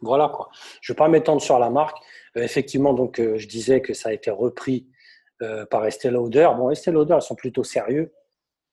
Voilà, 0.00 0.28
quoi. 0.28 0.48
Je 0.80 0.92
ne 0.92 0.94
vais 0.94 0.98
pas 0.98 1.08
m'étendre 1.08 1.42
sur 1.42 1.58
la 1.58 1.70
marque. 1.70 1.98
Euh, 2.36 2.42
effectivement, 2.42 2.94
donc, 2.94 3.18
euh, 3.18 3.36
je 3.36 3.48
disais 3.48 3.80
que 3.80 3.94
ça 3.94 4.10
a 4.10 4.12
été 4.12 4.30
repris 4.30 4.88
par 5.70 5.86
Estée 5.86 6.10
Lauder. 6.10 6.50
Bon, 6.56 6.68
Estée 6.68 6.90
Lauder, 6.90 7.16
ils 7.20 7.22
sont 7.22 7.36
plutôt 7.36 7.62
sérieux. 7.62 8.12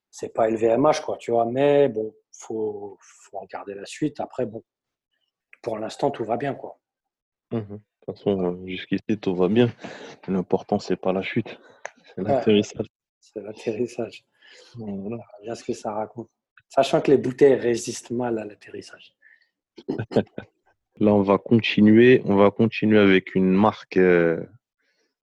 C'est 0.09 0.33
pas 0.33 0.49
LVMH, 0.49 1.01
quoi, 1.05 1.15
tu 1.17 1.29
vois. 1.29 1.45
Mais 1.45 1.89
bon, 1.89 2.15
faut, 2.31 2.97
faut 2.99 3.39
regarder 3.39 3.75
la 3.75 3.85
suite. 3.85 4.19
Après, 4.19 4.47
bon, 4.47 4.63
pour 5.61 5.77
l'instant, 5.77 6.09
tout 6.09 6.23
va 6.23 6.37
bien, 6.37 6.55
quoi. 6.55 6.79
Mmh 7.51 7.77
de 8.07 8.13
toute 8.13 8.23
façon, 8.23 8.65
jusqu'ici, 8.67 9.17
tout 9.19 9.35
va 9.35 9.47
bien. 9.47 9.69
L'important, 10.27 10.79
c'est 10.79 10.95
pas 10.95 11.11
la 11.11 11.21
chute, 11.21 11.59
c'est 12.03 12.21
l'atterrissage. 12.21 12.87
c'est 13.19 13.41
l'atterrissage. 13.41 14.23
Voilà. 14.75 15.23
Bien 15.43 15.55
ce 15.55 15.63
que 15.63 15.73
ça 15.73 15.91
raconte. 15.91 16.29
Sachant 16.69 17.01
que 17.01 17.11
les 17.11 17.17
bouteilles 17.17 17.55
résistent 17.55 18.11
mal 18.11 18.37
à 18.39 18.45
l'atterrissage. 18.45 19.15
Là, 20.99 21.13
on 21.13 21.21
va 21.21 21.37
continuer. 21.37 22.21
On 22.25 22.35
va 22.35 22.51
continuer 22.51 22.99
avec 22.99 23.35
une 23.35 23.51
marque 23.51 23.97
euh, 23.97 24.43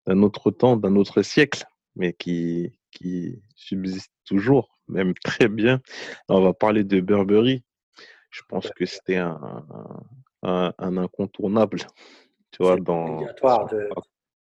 d'un 0.07 0.23
autre 0.23 0.51
temps, 0.51 0.77
d'un 0.77 0.97
autre 0.97 1.23
siècle, 1.23 1.65
mais 1.95 2.13
qui, 2.13 2.79
qui 2.91 3.41
subsiste 3.55 4.13
toujours, 4.25 4.79
même 4.89 5.15
très 5.25 5.49
bien. 5.49 5.81
Là, 6.29 6.37
on 6.37 6.43
va 6.43 6.53
parler 6.53 6.85
de 6.85 7.01
Burberry. 7.01 7.63
Je 8.31 8.43
pense 8.49 8.71
que 8.71 8.87
c'était 8.87 9.17
un, 9.17 9.65
un, 10.43 10.97
incontournable 10.97 11.81
tu 12.53 12.63
vois, 12.63 12.77
dans. 12.77 13.21
De, 13.21 13.29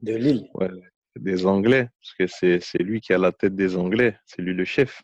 de. 0.00 0.44
Ouais, 0.54 0.70
des 1.16 1.46
Anglais, 1.46 1.88
parce 2.00 2.14
que 2.14 2.60
c'est 2.60 2.82
lui 2.82 3.00
qui 3.00 3.12
a 3.12 3.18
la 3.18 3.32
tête 3.32 3.54
des 3.54 3.76
Anglais, 3.76 4.16
c'est 4.26 4.42
lui 4.42 4.54
le 4.54 4.64
chef. 4.64 5.02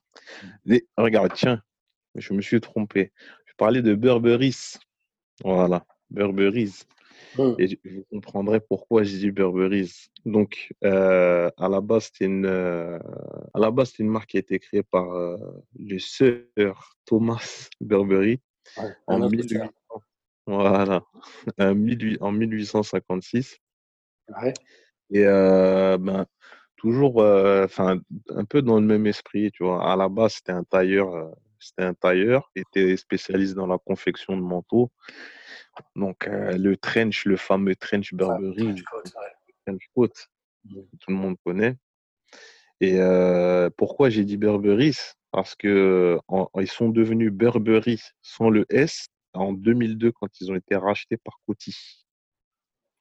Mm. 0.64 0.76
regarde, 0.96 1.32
tiens, 1.34 1.62
je 2.14 2.32
me 2.32 2.40
suis 2.40 2.60
trompé. 2.60 3.12
Je 3.46 3.52
parlais 3.56 3.82
de 3.82 3.94
Burberry's. 3.94 4.78
Voilà, 5.44 5.84
Burberry's. 6.10 6.86
Mm. 7.36 7.54
Et 7.58 7.80
vous 7.84 8.04
comprendrez 8.10 8.60
pourquoi 8.60 9.02
j'ai 9.02 9.18
dit 9.18 9.30
Burberry's. 9.30 10.10
Donc, 10.24 10.72
euh, 10.84 11.50
à 11.56 11.68
la 11.68 11.80
base, 11.80 12.04
c'était 12.04 12.26
une, 12.26 12.46
euh, 12.46 12.98
à 13.54 13.58
la 13.58 13.70
base, 13.70 13.92
une 13.98 14.08
marque 14.08 14.30
qui 14.30 14.36
a 14.36 14.40
été 14.40 14.58
créée 14.58 14.82
par 14.82 15.12
euh, 15.12 15.36
le 15.78 15.98
sœur 15.98 16.96
Thomas 17.04 17.68
Burberry 17.80 18.40
en 19.06 19.28
1800, 19.28 19.70
voilà, 20.46 21.02
en 21.58 21.74
1856. 22.32 23.58
Et 25.10 25.24
euh, 25.24 25.96
ben, 25.98 26.26
toujours, 26.76 27.22
euh, 27.22 27.64
enfin, 27.64 27.98
un 28.30 28.44
peu 28.44 28.62
dans 28.62 28.80
le 28.80 28.86
même 28.86 29.06
esprit, 29.06 29.50
tu 29.52 29.64
vois. 29.64 29.90
À 29.90 29.96
la 29.96 30.08
base, 30.08 30.34
c'était 30.34 30.52
un 30.52 30.64
tailleur, 30.64 31.14
euh, 31.14 31.30
c'était 31.58 31.84
un 31.84 31.94
tailleur, 31.94 32.50
était 32.54 32.96
spécialiste 32.96 33.54
dans 33.54 33.66
la 33.66 33.78
confection 33.78 34.36
de 34.36 34.42
manteaux. 34.42 34.90
Donc, 35.94 36.26
le 36.28 36.76
trench, 36.76 37.24
le 37.24 37.36
fameux 37.36 37.76
trench 37.76 38.12
Burberry, 38.12 38.82
trench 39.64 39.82
coat, 39.94 40.08
mmh. 40.64 40.74
tout 41.00 41.10
le 41.10 41.16
monde 41.16 41.36
connaît. 41.44 41.76
Et 42.80 42.98
pourquoi 43.76 44.10
j'ai 44.10 44.24
dit 44.24 44.36
Burberry? 44.36 44.96
Parce 45.30 45.54
que 45.54 46.18
ils 46.58 46.70
sont 46.70 46.88
devenus 46.88 47.30
Burberry 47.30 48.00
sans 48.22 48.50
le 48.50 48.66
S 48.70 49.06
en 49.34 49.52
2002 49.52 50.10
quand 50.12 50.40
ils 50.40 50.50
ont 50.50 50.56
été 50.56 50.74
rachetés 50.74 51.16
par 51.16 51.38
Coty. 51.46 51.76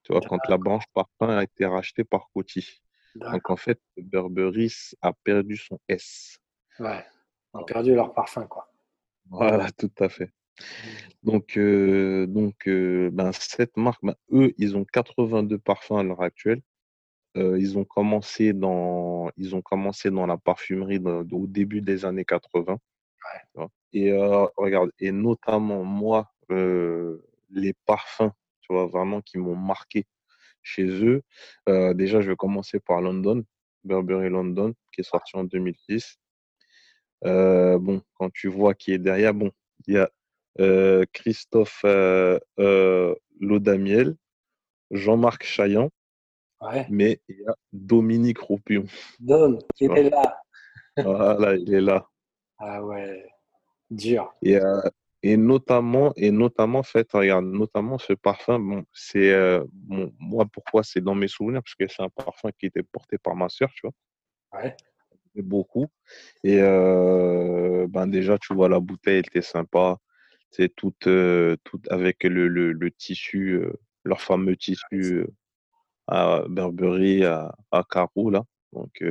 Tu 0.07 0.13
vois, 0.13 0.21
quand 0.21 0.39
la 0.47 0.57
branche 0.57 0.85
parfum 0.93 1.37
a 1.37 1.43
été 1.43 1.65
rachetée 1.65 2.05
par 2.05 2.29
Coty. 2.33 2.81
Donc 3.15 3.49
en 3.49 3.57
fait, 3.57 3.81
Burberry 3.97 4.71
a 5.01 5.11
perdu 5.11 5.57
son 5.57 5.81
S. 5.89 6.39
Ouais, 6.79 7.03
ils 7.53 7.57
ont 7.57 7.65
perdu 7.65 7.93
leur 7.93 8.13
parfum, 8.13 8.47
quoi. 8.47 8.71
Voilà, 9.29 9.69
tout 9.77 9.91
à 9.99 10.07
fait. 10.07 10.31
Mmh. 10.61 10.63
Donc, 11.23 11.57
euh, 11.57 12.25
donc 12.25 12.55
euh, 12.69 13.09
ben, 13.11 13.33
cette 13.33 13.75
marque, 13.75 13.99
ben, 14.01 14.15
eux, 14.31 14.53
ils 14.57 14.77
ont 14.77 14.85
82 14.85 15.57
parfums 15.57 15.97
à 15.97 16.03
l'heure 16.03 16.21
actuelle. 16.21 16.61
Euh, 17.35 17.59
ils, 17.59 17.77
ont 17.77 17.83
commencé 17.83 18.53
dans, 18.53 19.29
ils 19.35 19.57
ont 19.57 19.61
commencé 19.61 20.09
dans 20.09 20.25
la 20.25 20.37
parfumerie 20.37 20.99
au 20.99 21.47
début 21.47 21.81
des 21.81 22.05
années 22.05 22.23
80. 22.23 22.77
Et 23.91 24.13
regarde, 24.55 24.91
et 24.99 25.11
notamment 25.11 25.83
moi, 25.83 26.31
les 26.49 27.73
parfums, 27.85 28.31
tu 28.67 28.73
vois, 28.73 28.87
vraiment 28.87 29.21
qui 29.21 29.37
m'ont 29.37 29.55
marqué 29.55 30.05
chez 30.63 30.85
eux. 30.85 31.21
déjà, 31.93 32.21
je 32.21 32.29
vais 32.29 32.35
commencer 32.35 32.79
par 32.79 33.01
London, 33.01 33.43
Burberry 33.83 34.29
London, 34.29 34.73
qui 34.91 35.01
est 35.01 35.05
sorti 35.05 35.37
en 35.37 35.45
2010. 35.45 36.17
bon, 37.23 38.01
quand 38.15 38.29
tu 38.33 38.49
vois 38.49 38.73
qui 38.73 38.91
est 38.91 38.97
derrière, 38.97 39.33
bon, 39.33 39.51
il 39.87 39.95
y 39.95 39.97
a 39.97 40.09
Christophe 41.13 41.85
Lodamiel, 43.39 44.15
Jean-Marc 44.91 45.43
Chaillan, 45.43 45.89
mais 46.89 47.21
il 47.27 47.39
y 47.39 47.47
a 47.47 47.55
Dominique 47.71 48.39
Roupion. 48.39 48.85
Dom, 49.19 49.59
il 49.79 49.91
est 49.91 50.09
là. 50.09 50.41
voilà, 50.97 51.55
il 51.55 51.73
est 51.73 51.81
là. 51.81 52.07
Ah 52.59 52.83
ouais, 52.83 53.27
dur. 53.89 54.33
Et, 54.41 54.57
euh, 54.57 54.81
et 55.31 55.37
notamment, 55.37 56.13
et 56.15 56.31
notamment, 56.31 56.83
fait, 56.83 57.11
regarde, 57.11 57.45
notamment 57.45 57.97
ce 57.97 58.13
parfum, 58.13 58.59
bon, 58.59 58.85
c'est 58.93 59.31
euh, 59.31 59.63
bon, 59.71 60.13
moi 60.19 60.45
pourquoi 60.51 60.83
c'est 60.83 61.01
dans 61.01 61.15
mes 61.15 61.27
souvenirs? 61.27 61.61
Parce 61.63 61.75
que 61.75 61.87
c'est 61.87 62.03
un 62.03 62.09
parfum 62.09 62.49
qui 62.57 62.67
était 62.67 62.83
porté 62.83 63.17
par 63.17 63.35
ma 63.35 63.49
soeur, 63.49 63.69
tu 63.75 63.87
vois. 63.87 64.61
Ouais. 64.61 64.75
Beaucoup. 65.35 65.87
Et 66.43 66.59
euh, 66.61 67.85
ben 67.89 68.07
déjà, 68.07 68.37
tu 68.39 68.53
vois, 68.53 68.69
la 68.69 68.79
bouteille 68.79 69.19
était 69.19 69.41
sympa. 69.41 69.97
C'est 70.49 70.73
toute, 70.75 71.09
toute 71.63 71.91
avec 71.91 72.23
le, 72.23 72.47
le, 72.47 72.71
le 72.71 72.91
tissu, 72.91 73.61
leur 74.05 74.21
fameux 74.21 74.55
tissu 74.55 75.27
à 76.07 76.43
Burberry, 76.47 77.25
à, 77.25 77.53
à 77.71 77.83
Carreau, 77.83 78.29
là. 78.31 78.43
Donc, 78.71 79.03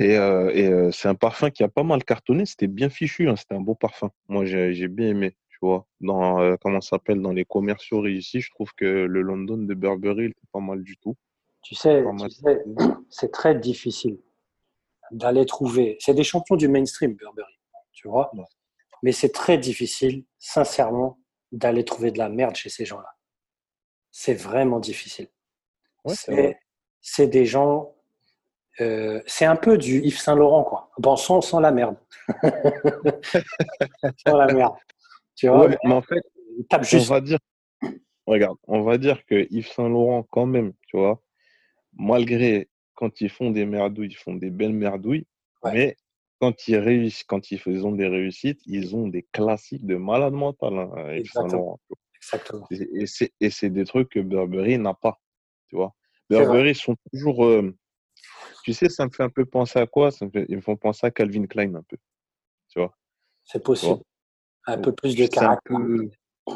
et, 0.00 0.16
euh, 0.16 0.50
euh, 0.56 0.90
c'est 0.92 1.08
un 1.08 1.14
parfum 1.14 1.50
qui 1.50 1.62
a 1.62 1.68
pas 1.68 1.82
mal 1.82 2.02
cartonné. 2.04 2.46
C'était 2.46 2.68
bien 2.68 2.88
fichu. 2.88 3.28
Hein, 3.28 3.36
c'était 3.36 3.54
un 3.54 3.60
beau 3.60 3.74
parfum. 3.74 4.10
Moi, 4.28 4.46
j'ai 4.46 4.88
bien 4.88 5.08
aimé. 5.08 5.36
Tu 5.50 5.58
vois, 5.60 5.86
dans 6.00 6.40
euh, 6.40 6.56
comment 6.58 6.80
s'appelle 6.80 7.20
dans 7.20 7.32
les 7.32 7.44
commerciaux 7.44 8.00
réussis, 8.00 8.40
je 8.40 8.50
trouve 8.50 8.72
que 8.74 8.86
le 8.86 9.20
London 9.20 9.58
de 9.58 9.74
Burberry 9.74 10.26
était 10.26 10.40
pas 10.52 10.60
mal 10.60 10.82
du 10.82 10.96
tout. 10.96 11.16
Tu 11.62 11.74
sais, 11.74 12.02
c'est 13.10 13.30
très 13.30 13.54
difficile 13.54 14.18
d'aller 15.10 15.44
trouver. 15.44 15.98
C'est 16.00 16.14
des 16.14 16.24
champions 16.24 16.56
du 16.56 16.68
mainstream 16.68 17.12
Burberry, 17.12 17.60
tu 17.92 18.08
vois. 18.08 18.32
Mais 19.02 19.12
c'est 19.12 19.32
très 19.32 19.58
difficile, 19.58 20.24
sincèrement, 20.38 21.18
d'aller 21.52 21.84
trouver 21.84 22.10
de 22.10 22.16
la 22.16 22.30
merde 22.30 22.56
chez 22.56 22.70
ces 22.70 22.86
gens-là. 22.86 23.14
C'est 24.10 24.34
vraiment 24.34 24.80
difficile. 24.80 25.28
c'est 27.02 27.26
des 27.26 27.44
gens 27.44 27.94
euh, 28.80 29.20
c'est 29.26 29.44
un 29.44 29.56
peu 29.56 29.76
du 29.76 30.00
Yves 30.00 30.18
Saint 30.18 30.34
Laurent, 30.36 30.64
quoi. 30.64 30.90
Bon, 30.98 31.16
sans, 31.16 31.60
la 31.60 31.70
merde. 31.70 31.96
sans 34.26 34.36
la 34.36 34.52
merde. 34.52 34.74
Tu 35.34 35.48
vois, 35.48 35.68
mais 35.68 35.92
en 35.92 36.02
fait, 36.02 36.22
tape 36.68 36.84
juste. 36.84 37.10
On 37.10 37.14
va 37.14 37.20
dire, 37.20 37.38
regarde, 38.26 38.56
on 38.66 38.82
va 38.82 38.98
dire 38.98 39.24
que 39.26 39.46
Yves 39.50 39.68
Saint 39.68 39.88
Laurent, 39.88 40.22
quand 40.30 40.46
même, 40.46 40.72
tu 40.86 40.96
vois, 40.96 41.22
malgré 41.94 42.68
quand 42.94 43.20
ils 43.20 43.30
font 43.30 43.50
des 43.50 43.66
merdouilles, 43.66 44.08
ils 44.08 44.16
font 44.16 44.34
des 44.34 44.50
belles 44.50 44.74
merdouilles, 44.74 45.26
mais 45.64 45.96
quand 46.40 46.68
ils 46.68 46.76
réussissent, 46.76 47.24
quand 47.24 47.50
ils 47.50 47.86
ont 47.86 47.92
des 47.92 48.08
réussites, 48.08 48.60
ils 48.66 48.94
ont 48.96 49.08
des 49.08 49.26
classiques 49.32 49.86
de 49.86 49.96
malade 49.96 50.32
mental, 50.32 50.78
hein, 50.78 51.14
Yves 51.14 51.32
Saint 51.32 51.48
Laurent. 51.48 51.80
Exactement. 52.20 52.66
Et 53.40 53.50
c'est 53.50 53.70
des 53.70 53.84
trucs 53.84 54.10
que 54.10 54.20
Burberry 54.20 54.78
n'a 54.78 54.94
pas, 54.94 55.18
tu 55.68 55.76
vois. 55.76 55.94
Burberry 56.28 56.74
sont 56.74 56.96
toujours, 57.12 57.44
euh, 57.46 57.74
tu 58.64 58.72
sais, 58.72 58.88
ça 58.88 59.04
me 59.06 59.10
fait 59.10 59.22
un 59.22 59.30
peu 59.30 59.44
penser 59.44 59.78
à 59.78 59.86
quoi? 59.86 60.10
Ça 60.10 60.26
Ils 60.48 60.56
me 60.56 60.60
font 60.60 60.76
penser 60.76 61.06
à 61.06 61.10
Calvin 61.10 61.46
Klein 61.46 61.74
un 61.74 61.82
peu. 61.82 61.96
Tu 62.68 62.78
vois? 62.78 62.94
C'est 63.44 63.62
possible. 63.62 64.00
Un 64.66 64.78
peu 64.78 64.92
plus 64.92 65.16
de 65.16 65.26
caractère. 65.26 65.78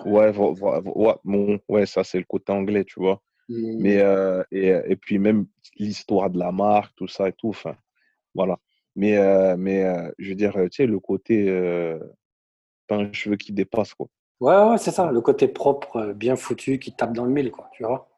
Ouais, 0.04 0.36
ouais, 0.36 1.60
ouais, 1.68 1.86
ça 1.86 2.04
c'est 2.04 2.18
le 2.18 2.24
côté 2.24 2.52
anglais, 2.52 2.84
tu 2.84 3.00
vois. 3.00 3.22
Mmh. 3.48 3.76
Mais 3.78 4.00
euh, 4.00 4.42
et, 4.50 4.68
et, 4.68 4.96
puis 4.96 5.18
même 5.18 5.46
l'histoire 5.76 6.30
de 6.30 6.38
la 6.38 6.50
marque, 6.50 6.94
tout 6.96 7.08
ça 7.08 7.28
et 7.28 7.32
tout. 7.32 7.50
Enfin, 7.50 7.76
voilà. 8.34 8.58
Mais 8.96 9.18
euh, 9.18 9.56
mais 9.56 9.84
euh, 9.84 10.10
je 10.18 10.30
veux 10.30 10.34
dire, 10.34 10.52
tu 10.54 10.68
sais, 10.72 10.86
le 10.86 10.98
côté 11.00 11.46
pas 12.86 12.96
un 12.96 13.12
cheveu 13.12 13.36
qui 13.36 13.52
dépasse 13.52 13.94
quoi. 13.94 14.08
Ouais, 14.40 14.70
ouais, 14.70 14.78
c'est 14.78 14.90
ça, 14.90 15.10
le 15.10 15.20
côté 15.20 15.48
propre, 15.48 16.12
bien 16.12 16.36
foutu, 16.36 16.78
qui 16.78 16.94
tape 16.94 17.14
dans 17.14 17.24
le 17.24 17.30
mille, 17.30 17.50
quoi. 17.50 17.70
Tu 17.72 17.84
vois? 17.84 18.08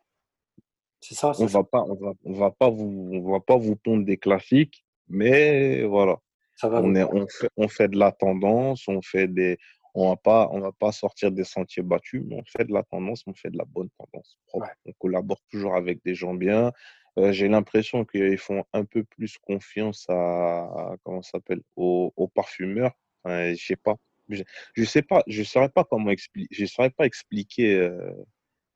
C'est 1.08 1.14
ça. 1.14 1.32
On 1.38 1.46
va 1.46 1.62
pas, 1.62 1.82
on 1.84 1.94
va, 1.94 2.12
on 2.24 2.32
va 2.32 2.50
pas 2.50 2.68
vous, 2.68 3.10
on 3.12 3.30
va 3.30 3.38
pas 3.40 3.56
vous 3.56 3.76
pondre 3.76 4.04
des 4.04 4.16
classiques, 4.16 4.84
mais 5.08 5.84
voilà. 5.84 6.18
Ça 6.56 6.68
va 6.68 6.80
On 6.82 6.94
est, 6.96 7.04
on 7.04 7.26
fait, 7.28 7.50
on 7.56 7.68
fait 7.68 7.88
de 7.88 7.96
la 7.98 8.10
tendance, 8.10 8.88
on 8.88 9.00
fait 9.02 9.28
des, 9.28 9.56
on 9.94 10.08
va 10.10 10.16
pas, 10.16 10.48
on 10.52 10.58
va 10.60 10.72
pas 10.72 10.90
sortir 10.90 11.30
des 11.30 11.44
sentiers 11.44 11.84
battus, 11.84 12.22
mais 12.26 12.34
on 12.36 12.44
fait 12.44 12.64
de 12.64 12.72
la 12.72 12.82
tendance, 12.82 13.22
on 13.26 13.34
fait 13.34 13.50
de 13.50 13.58
la 13.58 13.64
bonne 13.64 13.88
tendance 13.96 14.36
propre. 14.48 14.66
Ouais. 14.66 14.72
On 14.86 14.92
collabore 14.98 15.40
toujours 15.50 15.76
avec 15.76 16.02
des 16.04 16.14
gens 16.16 16.34
bien. 16.34 16.72
Euh, 17.18 17.30
j'ai 17.32 17.46
l'impression 17.48 18.04
qu'ils 18.04 18.36
font 18.38 18.64
un 18.72 18.84
peu 18.84 19.04
plus 19.04 19.38
confiance 19.38 20.06
à, 20.08 20.14
à- 20.14 20.96
comment 21.04 21.22
s'appelle, 21.22 21.60
aux, 21.76 22.12
aux 22.16 22.28
parfumeurs. 22.28 22.92
Enfin, 23.22 23.54
je 23.54 23.64
sais 23.64 23.76
pas, 23.76 23.96
je, 24.28 24.42
je 24.74 24.84
sais 24.84 25.02
pas, 25.02 25.22
je 25.28 25.42
saurais 25.44 25.68
pas 25.70 25.84
comment 25.84 26.10
expliquer, 26.10 26.54
je 26.54 26.66
saurais 26.66 26.90
pas 26.90 27.06
expliquer 27.06 27.76
euh, 27.76 28.12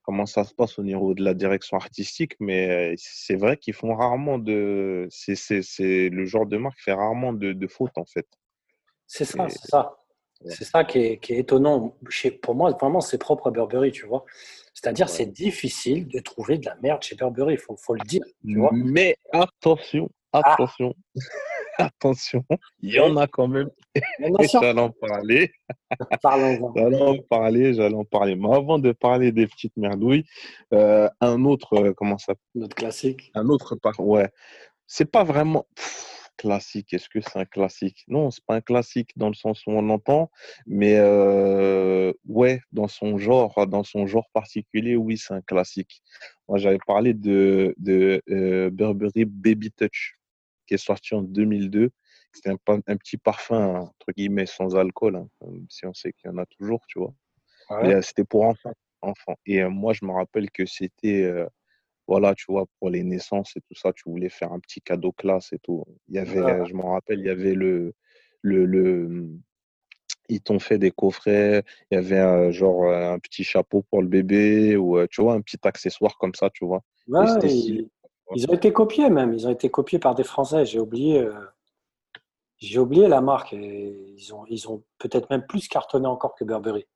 comment 0.02 0.26
ça 0.26 0.44
se 0.44 0.54
passe 0.54 0.78
au 0.78 0.82
niveau 0.82 1.14
de 1.14 1.22
la 1.22 1.34
direction 1.34 1.76
artistique, 1.76 2.34
mais 2.40 2.92
euh, 2.92 2.94
c'est 2.98 3.36
vrai 3.36 3.56
qu'ils 3.56 3.74
font 3.74 3.94
rarement 3.94 4.38
de, 4.38 5.06
c'est, 5.10 5.34
c'est, 5.36 5.62
c'est 5.62 6.08
le 6.08 6.24
genre 6.24 6.46
de 6.46 6.56
marque 6.56 6.76
qui 6.78 6.84
fait 6.84 6.92
rarement 6.92 7.32
de, 7.32 7.52
de 7.52 7.66
fautes 7.66 7.96
en 7.96 8.04
fait. 8.06 8.26
C'est 9.06 9.24
ça, 9.24 9.48
c'est 9.48 9.68
ça. 9.68 9.96
Ouais. 10.42 10.52
C'est 10.52 10.64
ça 10.64 10.84
qui 10.84 10.98
est, 10.98 11.18
qui 11.18 11.34
est 11.34 11.38
étonnant. 11.38 11.96
Chez, 12.08 12.30
pour 12.30 12.54
moi, 12.54 12.70
vraiment, 12.70 13.00
c'est 13.02 13.18
propre 13.18 13.48
à 13.48 13.50
Burberry, 13.50 13.92
tu 13.92 14.06
vois. 14.06 14.24
C'est-à-dire, 14.72 15.06
Ouais. 15.06 15.12
c'est 15.12 15.26
difficile 15.26 16.08
de 16.08 16.18
trouver 16.20 16.56
de 16.56 16.64
la 16.64 16.76
merde 16.76 17.02
chez 17.02 17.14
Burberry, 17.14 17.54
il 17.54 17.58
faut, 17.58 17.76
faut 17.76 17.94
le 17.94 18.00
dire, 18.06 18.22
tu 18.46 18.58
vois. 18.58 18.70
Mais 18.72 19.16
attention, 19.32 20.08
attention, 20.32 20.94
attention, 21.86 22.44
il 22.80 22.94
y 22.94 23.00
en 23.00 23.16
a 23.16 23.26
quand 23.26 23.48
même. 23.48 23.70
J'allais 24.40 24.80
en 24.80 24.90
parler, 24.90 25.52
parlons-en. 26.22 26.72
j'allais 26.74 27.02
en 27.02 27.18
parler, 27.18 27.74
j'allais 27.74 27.94
en 27.94 28.04
parler. 28.04 28.36
Mais 28.36 28.54
avant 28.54 28.78
de 28.78 28.92
parler 28.92 29.32
des 29.32 29.46
petites 29.46 29.76
merdouilles, 29.76 30.24
euh, 30.72 31.08
un 31.20 31.44
autre, 31.44 31.74
euh, 31.74 31.92
comment 31.94 32.18
ça 32.18 32.34
Notre 32.54 32.76
classique. 32.76 33.30
Un 33.34 33.48
autre 33.48 33.76
par 33.76 33.98
ouais. 34.00 34.30
C'est 34.86 35.10
pas 35.10 35.24
vraiment 35.24 35.66
pff, 35.76 36.10
classique. 36.40 36.94
Est-ce 36.94 37.08
que 37.08 37.20
c'est 37.20 37.38
un 37.38 37.44
classique? 37.44 38.04
Non, 38.08 38.30
c'est 38.30 38.44
pas 38.44 38.54
un 38.54 38.60
classique 38.62 39.10
dans 39.16 39.28
le 39.28 39.34
sens 39.34 39.66
où 39.66 39.72
on 39.72 39.82
l'entend, 39.82 40.30
mais 40.66 40.96
euh, 40.96 42.12
ouais, 42.26 42.62
dans 42.72 42.88
son 42.88 43.18
genre, 43.18 43.66
dans 43.66 43.84
son 43.84 44.06
genre 44.06 44.28
particulier, 44.32 44.96
oui, 44.96 45.18
c'est 45.18 45.34
un 45.34 45.42
classique. 45.42 46.02
Moi, 46.48 46.58
j'avais 46.58 46.78
parlé 46.86 47.12
de, 47.12 47.74
de 47.78 48.22
euh, 48.30 48.70
Burberry 48.70 49.26
Baby 49.26 49.70
Touch, 49.70 50.16
qui 50.70 50.74
est 50.74 50.86
sorti 50.86 51.16
en 51.16 51.22
2002. 51.22 51.90
C'était 52.32 52.50
un, 52.50 52.56
un 52.68 52.96
petit 52.96 53.16
parfum, 53.16 53.80
entre 53.80 54.12
guillemets, 54.16 54.46
sans 54.46 54.76
alcool, 54.76 55.16
hein, 55.16 55.28
si 55.68 55.84
on 55.84 55.92
sait 55.92 56.12
qu'il 56.12 56.30
y 56.30 56.32
en 56.32 56.38
a 56.38 56.46
toujours, 56.46 56.80
tu 56.86 57.00
vois. 57.00 57.12
Ouais. 57.70 57.96
Euh, 57.96 58.02
c'était 58.02 58.22
pour 58.22 58.44
enfants, 58.44 58.72
enfants. 59.00 59.34
Et 59.46 59.62
euh, 59.62 59.68
moi, 59.68 59.94
je 59.94 60.04
me 60.04 60.12
rappelle 60.12 60.48
que 60.52 60.64
c'était, 60.66 61.24
euh, 61.24 61.44
voilà, 62.06 62.36
tu 62.36 62.44
vois, 62.48 62.66
pour 62.78 62.88
les 62.88 63.02
naissances 63.02 63.56
et 63.56 63.60
tout 63.62 63.74
ça, 63.74 63.92
tu 63.92 64.04
voulais 64.08 64.28
faire 64.28 64.52
un 64.52 64.60
petit 64.60 64.80
cadeau 64.80 65.10
classe 65.10 65.52
et 65.52 65.58
tout. 65.58 65.84
Il 66.06 66.14
y 66.14 66.18
avait, 66.20 66.40
Ouais. 66.40 66.66
je 66.68 66.74
me 66.74 66.82
rappelle, 66.84 67.18
il 67.18 67.26
y 67.26 67.30
avait 67.30 67.54
le, 67.54 67.94
le, 68.42 68.64
le, 68.64 69.28
ils 70.28 70.40
t'ont 70.40 70.60
fait 70.60 70.78
des 70.78 70.92
coffrets, 70.92 71.64
il 71.90 71.96
y 71.96 71.98
avait 71.98 72.20
euh, 72.20 72.52
genre 72.52 72.92
un 72.92 73.18
petit 73.18 73.42
chapeau 73.42 73.82
pour 73.90 74.02
le 74.02 74.08
bébé 74.08 74.76
ou, 74.76 75.04
tu 75.08 75.20
vois, 75.20 75.34
un 75.34 75.40
petit 75.40 75.58
accessoire 75.64 76.16
comme 76.16 76.36
ça, 76.36 76.48
tu 76.50 76.64
vois. 76.64 76.84
Ouais, 77.08 77.26
ils, 78.34 78.50
ont 78.50 78.54
été 78.54 78.72
copiés 78.72 79.10
même. 79.10 79.32
Ils 79.32 79.46
ont 79.46 79.50
été 79.50 79.70
copiés 79.70 79.98
par 79.98 80.14
des 80.14 80.24
Français. 80.24 80.64
J'ai 80.64 80.80
oublié, 80.80 81.20
euh, 81.20 81.34
j'ai 82.58 82.78
oublié 82.78 83.08
la 83.08 83.20
marque. 83.20 83.52
Et 83.52 84.14
ils 84.16 84.34
ont, 84.34 84.44
ils 84.48 84.68
ont 84.68 84.82
peut-être 84.98 85.30
même 85.30 85.46
plus 85.46 85.68
cartonné 85.68 86.06
encore 86.06 86.34
que 86.34 86.44
Burberry. 86.44 86.86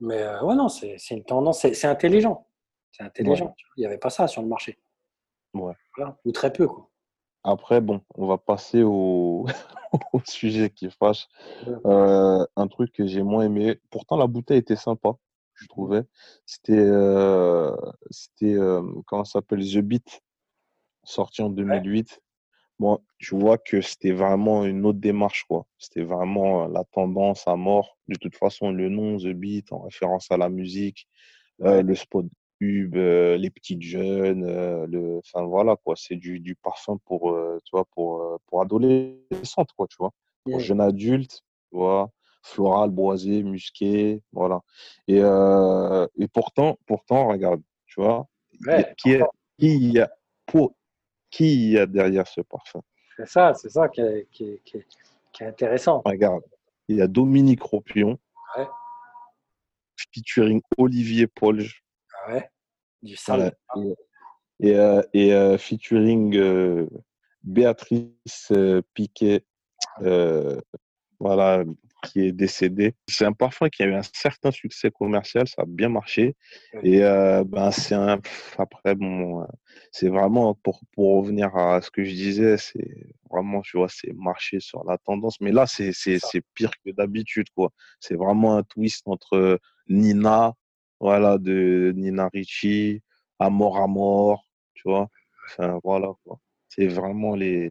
Mais 0.00 0.22
euh, 0.22 0.42
ouais, 0.42 0.54
non, 0.54 0.68
c'est 0.68 0.96
une 1.10 1.24
tendance. 1.24 1.60
C'est 1.60 1.86
intelligent. 1.86 2.46
C'est 2.92 3.02
intelligent. 3.02 3.54
Il 3.76 3.80
n'y 3.80 3.86
avait 3.86 3.98
pas 3.98 4.10
ça 4.10 4.26
sur 4.26 4.42
le 4.42 4.48
marché. 4.48 4.78
Ouais. 5.54 5.74
Voilà. 5.96 6.16
Ou 6.24 6.32
très 6.32 6.52
peu, 6.52 6.66
quoi. 6.66 6.90
Après, 7.42 7.80
bon, 7.80 8.02
on 8.16 8.26
va 8.26 8.36
passer 8.36 8.82
au, 8.82 9.46
au 10.12 10.20
sujet 10.24 10.70
qui 10.70 10.90
fâche. 10.90 11.26
Euh, 11.86 12.44
un 12.56 12.68
truc 12.68 12.92
que 12.92 13.06
j'ai 13.06 13.22
moins 13.22 13.44
aimé. 13.44 13.80
Pourtant, 13.90 14.16
la 14.16 14.26
bouteille 14.26 14.58
était 14.58 14.76
sympa, 14.76 15.12
je 15.54 15.66
trouvais. 15.66 16.02
C'était, 16.46 16.72
euh, 16.76 17.74
c'était 18.10 18.54
euh, 18.54 18.82
comment 19.06 19.24
ça 19.24 19.40
s'appelle? 19.40 19.60
The 19.60 19.78
Beat, 19.78 20.20
sorti 21.04 21.42
en 21.42 21.50
2008. 21.50 22.20
Bon, 22.78 22.98
je 23.18 23.34
vois 23.36 23.58
que 23.58 23.80
c'était 23.82 24.12
vraiment 24.12 24.64
une 24.64 24.86
autre 24.86 24.98
démarche, 25.00 25.44
quoi. 25.44 25.66
C'était 25.78 26.02
vraiment 26.02 26.64
euh, 26.64 26.68
la 26.72 26.84
tendance 26.84 27.46
à 27.46 27.56
mort. 27.56 27.98
De 28.08 28.16
toute 28.16 28.36
façon, 28.36 28.70
le 28.72 28.88
nom 28.88 29.18
The 29.18 29.28
Beat, 29.34 29.72
en 29.72 29.80
référence 29.80 30.30
à 30.30 30.36
la 30.38 30.48
musique, 30.48 31.06
euh, 31.62 31.76
Ouais. 31.76 31.82
le 31.82 31.94
spot 31.94 32.26
pub, 32.58 32.96
euh, 32.96 33.36
les 33.36 33.50
petites 33.50 33.82
jeunes, 33.82 34.44
euh, 34.44 34.86
le, 34.86 35.18
enfin 35.18 35.44
voilà, 35.44 35.76
quoi. 35.76 35.94
C'est 35.96 36.16
du, 36.16 36.40
du 36.40 36.54
parfum 36.54 36.96
pour, 37.04 37.36
tu 37.64 37.70
vois, 37.72 37.84
pour, 37.94 38.38
pour 38.46 38.62
adolescentes, 38.62 39.72
quoi, 39.76 39.86
tu 39.86 39.96
vois. 39.98 40.12
Pour 40.44 40.60
jeunes 40.60 40.80
adultes, 40.80 41.42
tu 41.70 41.76
vois. 41.76 42.10
Floral, 42.42 42.88
boisé, 42.90 43.42
musqué, 43.42 44.22
voilà. 44.32 44.60
Et, 45.06 45.20
euh, 45.20 46.06
et 46.18 46.26
pourtant, 46.28 46.78
pourtant, 46.86 47.28
regarde, 47.28 47.60
tu 47.84 48.00
vois, 48.00 48.26
Ouais, 48.66 48.94
qui 48.96 49.10
est, 49.12 49.22
qui 49.58 49.76
y 49.92 50.00
a, 50.00 50.10
pour, 50.46 50.74
qui 51.30 51.70
y 51.70 51.78
a 51.78 51.86
derrière 51.86 52.26
ce 52.26 52.40
parfum? 52.40 52.82
C'est 53.16 53.28
ça, 53.28 53.54
c'est 53.54 53.70
ça 53.70 53.88
qui 53.88 54.00
est, 54.00 54.26
qui 54.30 54.44
est- 54.44 54.60
qui 54.64 54.78
est- 54.78 54.86
qui 55.32 55.42
est 55.44 55.46
intéressant. 55.46 56.02
Regarde, 56.04 56.42
il 56.88 56.96
y 56.96 57.02
a 57.02 57.06
Dominique 57.06 57.62
Ropion, 57.62 58.18
Ouais. 58.56 58.66
featuring 59.96 60.60
Olivier 60.78 61.26
Polge, 61.26 61.82
Ah 62.26 62.32
ouais. 62.34 62.50
Du 63.02 63.16
sale. 63.16 63.56
et, 63.76 63.94
et, 64.60 64.76
euh, 64.76 65.02
et, 65.14 65.32
euh, 65.34 65.56
featuring 65.58 66.36
euh, 66.36 66.86
Béatrice 67.42 68.50
euh, 68.52 68.82
Piquet, 68.94 69.44
euh, 70.02 70.60
voilà, 71.18 71.64
qui 72.00 72.20
est 72.20 72.32
décédée. 72.32 72.94
C'est 73.08 73.24
un 73.24 73.32
parfum 73.32 73.68
qui 73.68 73.82
a 73.82 73.86
eu 73.86 73.94
un 73.94 74.02
certain 74.14 74.50
succès 74.50 74.90
commercial, 74.90 75.46
ça 75.48 75.62
a 75.62 75.64
bien 75.66 75.88
marché. 75.88 76.36
Et 76.82 77.02
euh, 77.04 77.44
ben 77.44 77.70
c'est 77.70 77.94
un 77.94 78.20
après 78.58 78.94
bon, 78.94 79.42
euh, 79.42 79.46
c'est 79.92 80.08
vraiment 80.08 80.54
pour 80.54 80.80
pour 80.92 81.18
revenir 81.18 81.54
à 81.56 81.80
ce 81.82 81.90
que 81.90 82.04
je 82.04 82.10
disais, 82.10 82.56
c'est 82.58 83.14
vraiment 83.30 83.60
tu 83.62 83.76
vois, 83.78 83.88
c'est 83.88 84.12
marcher 84.14 84.60
sur 84.60 84.84
la 84.84 84.98
tendance. 84.98 85.40
Mais 85.40 85.52
là 85.52 85.66
c'est 85.66 85.92
c'est 85.92 86.18
Ça. 86.18 86.28
c'est 86.32 86.42
pire 86.54 86.72
que 86.84 86.90
d'habitude 86.90 87.46
quoi. 87.54 87.70
C'est 88.00 88.16
vraiment 88.16 88.56
un 88.56 88.62
twist 88.64 89.02
entre 89.06 89.58
Nina, 89.88 90.54
voilà 91.00 91.38
de 91.38 91.92
Nina 91.96 92.28
Ricci, 92.32 93.02
Amor 93.38 93.78
Amor, 93.78 94.44
tu 94.74 94.82
vois. 94.88 95.08
Enfin 95.46 95.78
voilà 95.84 96.08
quoi. 96.24 96.38
C'est 96.68 96.86
vraiment 96.86 97.34
les 97.34 97.70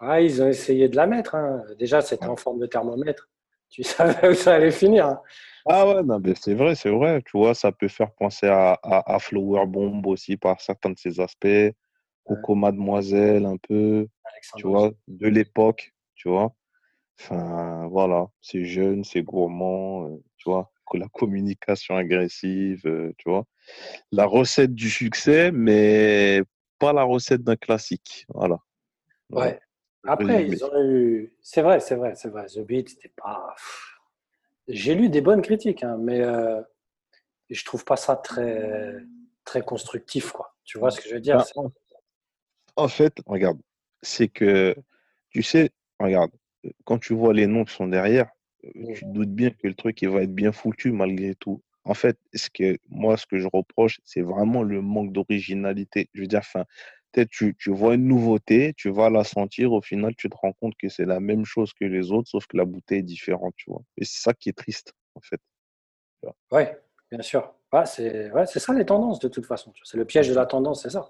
Ah, 0.00 0.20
ils 0.20 0.42
ont 0.42 0.48
essayé 0.48 0.88
de 0.88 0.96
la 0.96 1.06
mettre. 1.06 1.34
hein. 1.34 1.62
Déjà, 1.78 2.00
c'était 2.00 2.26
en 2.26 2.36
forme 2.36 2.58
de 2.58 2.66
thermomètre. 2.66 3.28
Tu 3.70 3.84
savais 3.84 4.30
où 4.30 4.34
ça 4.34 4.54
allait 4.56 4.72
finir. 4.72 5.06
hein. 5.06 5.20
Ah 5.64 5.86
ouais, 5.86 6.02
non, 6.02 6.18
mais 6.18 6.34
c'est 6.34 6.54
vrai, 6.54 6.74
c'est 6.74 6.90
vrai. 6.90 7.22
Tu 7.24 7.38
vois, 7.38 7.54
ça 7.54 7.70
peut 7.70 7.86
faire 7.86 8.10
penser 8.12 8.48
à, 8.48 8.72
à, 8.82 9.14
à 9.14 9.18
Flower 9.20 9.64
Bomb 9.66 10.04
aussi 10.06 10.36
par 10.36 10.60
certains 10.60 10.90
de 10.90 10.98
ses 10.98 11.20
aspects. 11.20 11.46
Coco 12.24 12.54
Mademoiselle, 12.56 13.46
un 13.46 13.56
peu, 13.58 14.08
tu 14.08 14.30
Alexandre. 14.32 14.68
vois, 14.68 14.90
de 15.06 15.28
l'époque, 15.28 15.92
tu 16.16 16.28
vois. 16.28 16.52
Enfin, 17.20 17.86
voilà, 17.88 18.26
c'est 18.40 18.64
jeune, 18.64 19.04
c'est 19.04 19.22
gourmand, 19.22 20.06
euh, 20.08 20.16
tu 20.38 20.48
vois, 20.50 20.72
la 20.94 21.06
communication 21.08 21.96
agressive, 21.96 22.82
euh, 22.86 23.12
tu 23.18 23.28
vois. 23.30 23.44
La 24.10 24.26
recette 24.26 24.74
du 24.74 24.90
succès, 24.90 25.52
mais 25.52 26.42
pas 26.80 26.92
la 26.92 27.04
recette 27.04 27.42
d'un 27.44 27.56
classique. 27.56 28.26
Voilà. 28.34 28.58
Voilà. 29.28 29.52
Ouais. 29.52 29.60
Après, 30.06 30.46
ils 30.46 30.64
ont 30.64 30.82
eu. 30.82 31.32
C'est 31.42 31.62
vrai, 31.62 31.80
c'est 31.80 31.94
vrai, 31.96 32.14
c'est 32.16 32.28
vrai. 32.28 32.46
The 32.46 32.60
Beat, 32.60 32.88
c'était 32.90 33.12
pas. 33.16 33.54
J'ai 34.68 34.94
lu 34.94 35.08
des 35.08 35.20
bonnes 35.20 35.42
critiques, 35.42 35.82
hein, 35.82 35.96
mais 36.00 36.20
euh, 36.20 36.60
je 37.50 37.64
trouve 37.64 37.84
pas 37.84 37.96
ça 37.96 38.16
très, 38.16 38.94
très 39.44 39.62
constructif, 39.62 40.32
quoi. 40.32 40.54
Tu 40.64 40.78
vois 40.78 40.90
ce 40.90 41.00
que 41.00 41.08
je 41.08 41.14
veux 41.14 41.20
dire? 41.20 41.40
C'est- 41.42 41.58
en, 41.58 41.70
en 42.76 42.88
fait, 42.88 43.14
regarde, 43.26 43.58
c'est 44.02 44.28
que, 44.28 44.74
tu 45.30 45.42
sais, 45.42 45.70
regarde, 45.98 46.30
quand 46.84 46.98
tu 46.98 47.14
vois 47.14 47.32
les 47.34 47.46
noms 47.46 47.64
qui 47.64 47.74
sont 47.74 47.88
derrière, 47.88 48.30
euh, 48.64 48.70
tu 48.94 49.00
te 49.00 49.06
doutes 49.06 49.30
bien 49.34 49.50
que 49.50 49.66
le 49.66 49.74
truc 49.74 50.02
il 50.02 50.08
va 50.08 50.22
être 50.22 50.34
bien 50.34 50.52
foutu 50.52 50.92
malgré 50.92 51.34
tout. 51.34 51.62
En 51.84 51.94
fait, 51.94 52.18
ce 52.34 52.50
que 52.50 52.78
moi, 52.90 53.16
ce 53.16 53.26
que 53.26 53.38
je 53.38 53.48
reproche, 53.52 54.00
c'est 54.04 54.20
vraiment 54.20 54.62
le 54.62 54.82
manque 54.82 55.12
d'originalité. 55.12 56.10
Je 56.14 56.20
veux 56.22 56.26
dire, 56.26 56.40
enfin, 56.40 56.64
peut-être 57.12 57.30
tu, 57.30 57.54
tu 57.58 57.70
vois 57.70 57.94
une 57.94 58.06
nouveauté, 58.06 58.74
tu 58.76 58.90
vas 58.90 59.10
la 59.10 59.24
sentir, 59.24 59.72
au 59.72 59.82
final, 59.82 60.14
tu 60.16 60.28
te 60.28 60.36
rends 60.36 60.52
compte 60.52 60.74
que 60.78 60.88
c'est 60.88 61.04
la 61.04 61.20
même 61.20 61.44
chose 61.44 61.72
que 61.72 61.84
les 61.84 62.12
autres, 62.12 62.28
sauf 62.28 62.46
que 62.46 62.56
la 62.56 62.64
bouteille 62.64 63.00
est 63.00 63.02
différente, 63.02 63.54
tu 63.56 63.70
vois. 63.70 63.82
Et 63.96 64.04
c'est 64.04 64.20
ça 64.20 64.34
qui 64.34 64.48
est 64.48 64.56
triste, 64.56 64.92
en 65.14 65.20
fait. 65.20 65.40
Ouais, 66.52 66.78
bien 67.10 67.22
sûr. 67.22 67.54
Ouais, 67.72 67.86
c'est 67.86 68.30
ouais, 68.32 68.46
ça 68.46 68.74
les 68.74 68.84
tendances, 68.84 69.20
de 69.20 69.28
toute 69.28 69.46
façon. 69.46 69.72
C'est 69.84 69.96
le 69.96 70.04
piège 70.04 70.28
de 70.28 70.34
la 70.34 70.46
tendance, 70.46 70.82
c'est 70.82 70.90
ça. 70.90 71.08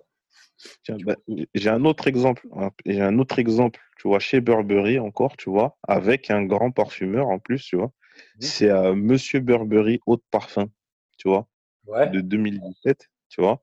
Ben, 0.89 1.17
j'ai 1.55 1.71
un 1.71 1.85
autre 1.85 2.07
exemple. 2.07 2.47
hein. 2.57 2.71
J'ai 2.85 3.01
un 3.01 3.19
autre 3.19 3.39
exemple, 3.39 3.81
tu 3.99 4.09
vois, 4.09 4.19
chez 4.19 4.41
Burberry 4.41 4.99
encore, 4.99 5.37
tu 5.37 5.51
vois, 5.51 5.79
avec 5.87 6.31
un 6.31 6.45
grand 6.45 6.71
parfumeur 6.71 7.29
en 7.29 7.39
plus, 7.39 7.65
tu 7.65 7.77
vois. 7.77 7.93
Mhm. 8.17 8.41
C'est 8.41 8.71
euh, 8.71 8.95
Monsieur 8.95 9.41
Burberry 9.41 10.01
Haute 10.07 10.23
Parfum, 10.31 10.69
tu 11.17 11.29
vois, 11.29 11.49
Ouais. 11.87 12.11
de 12.11 12.21
2017, 12.21 13.09
tu 13.31 13.41
vois. 13.41 13.63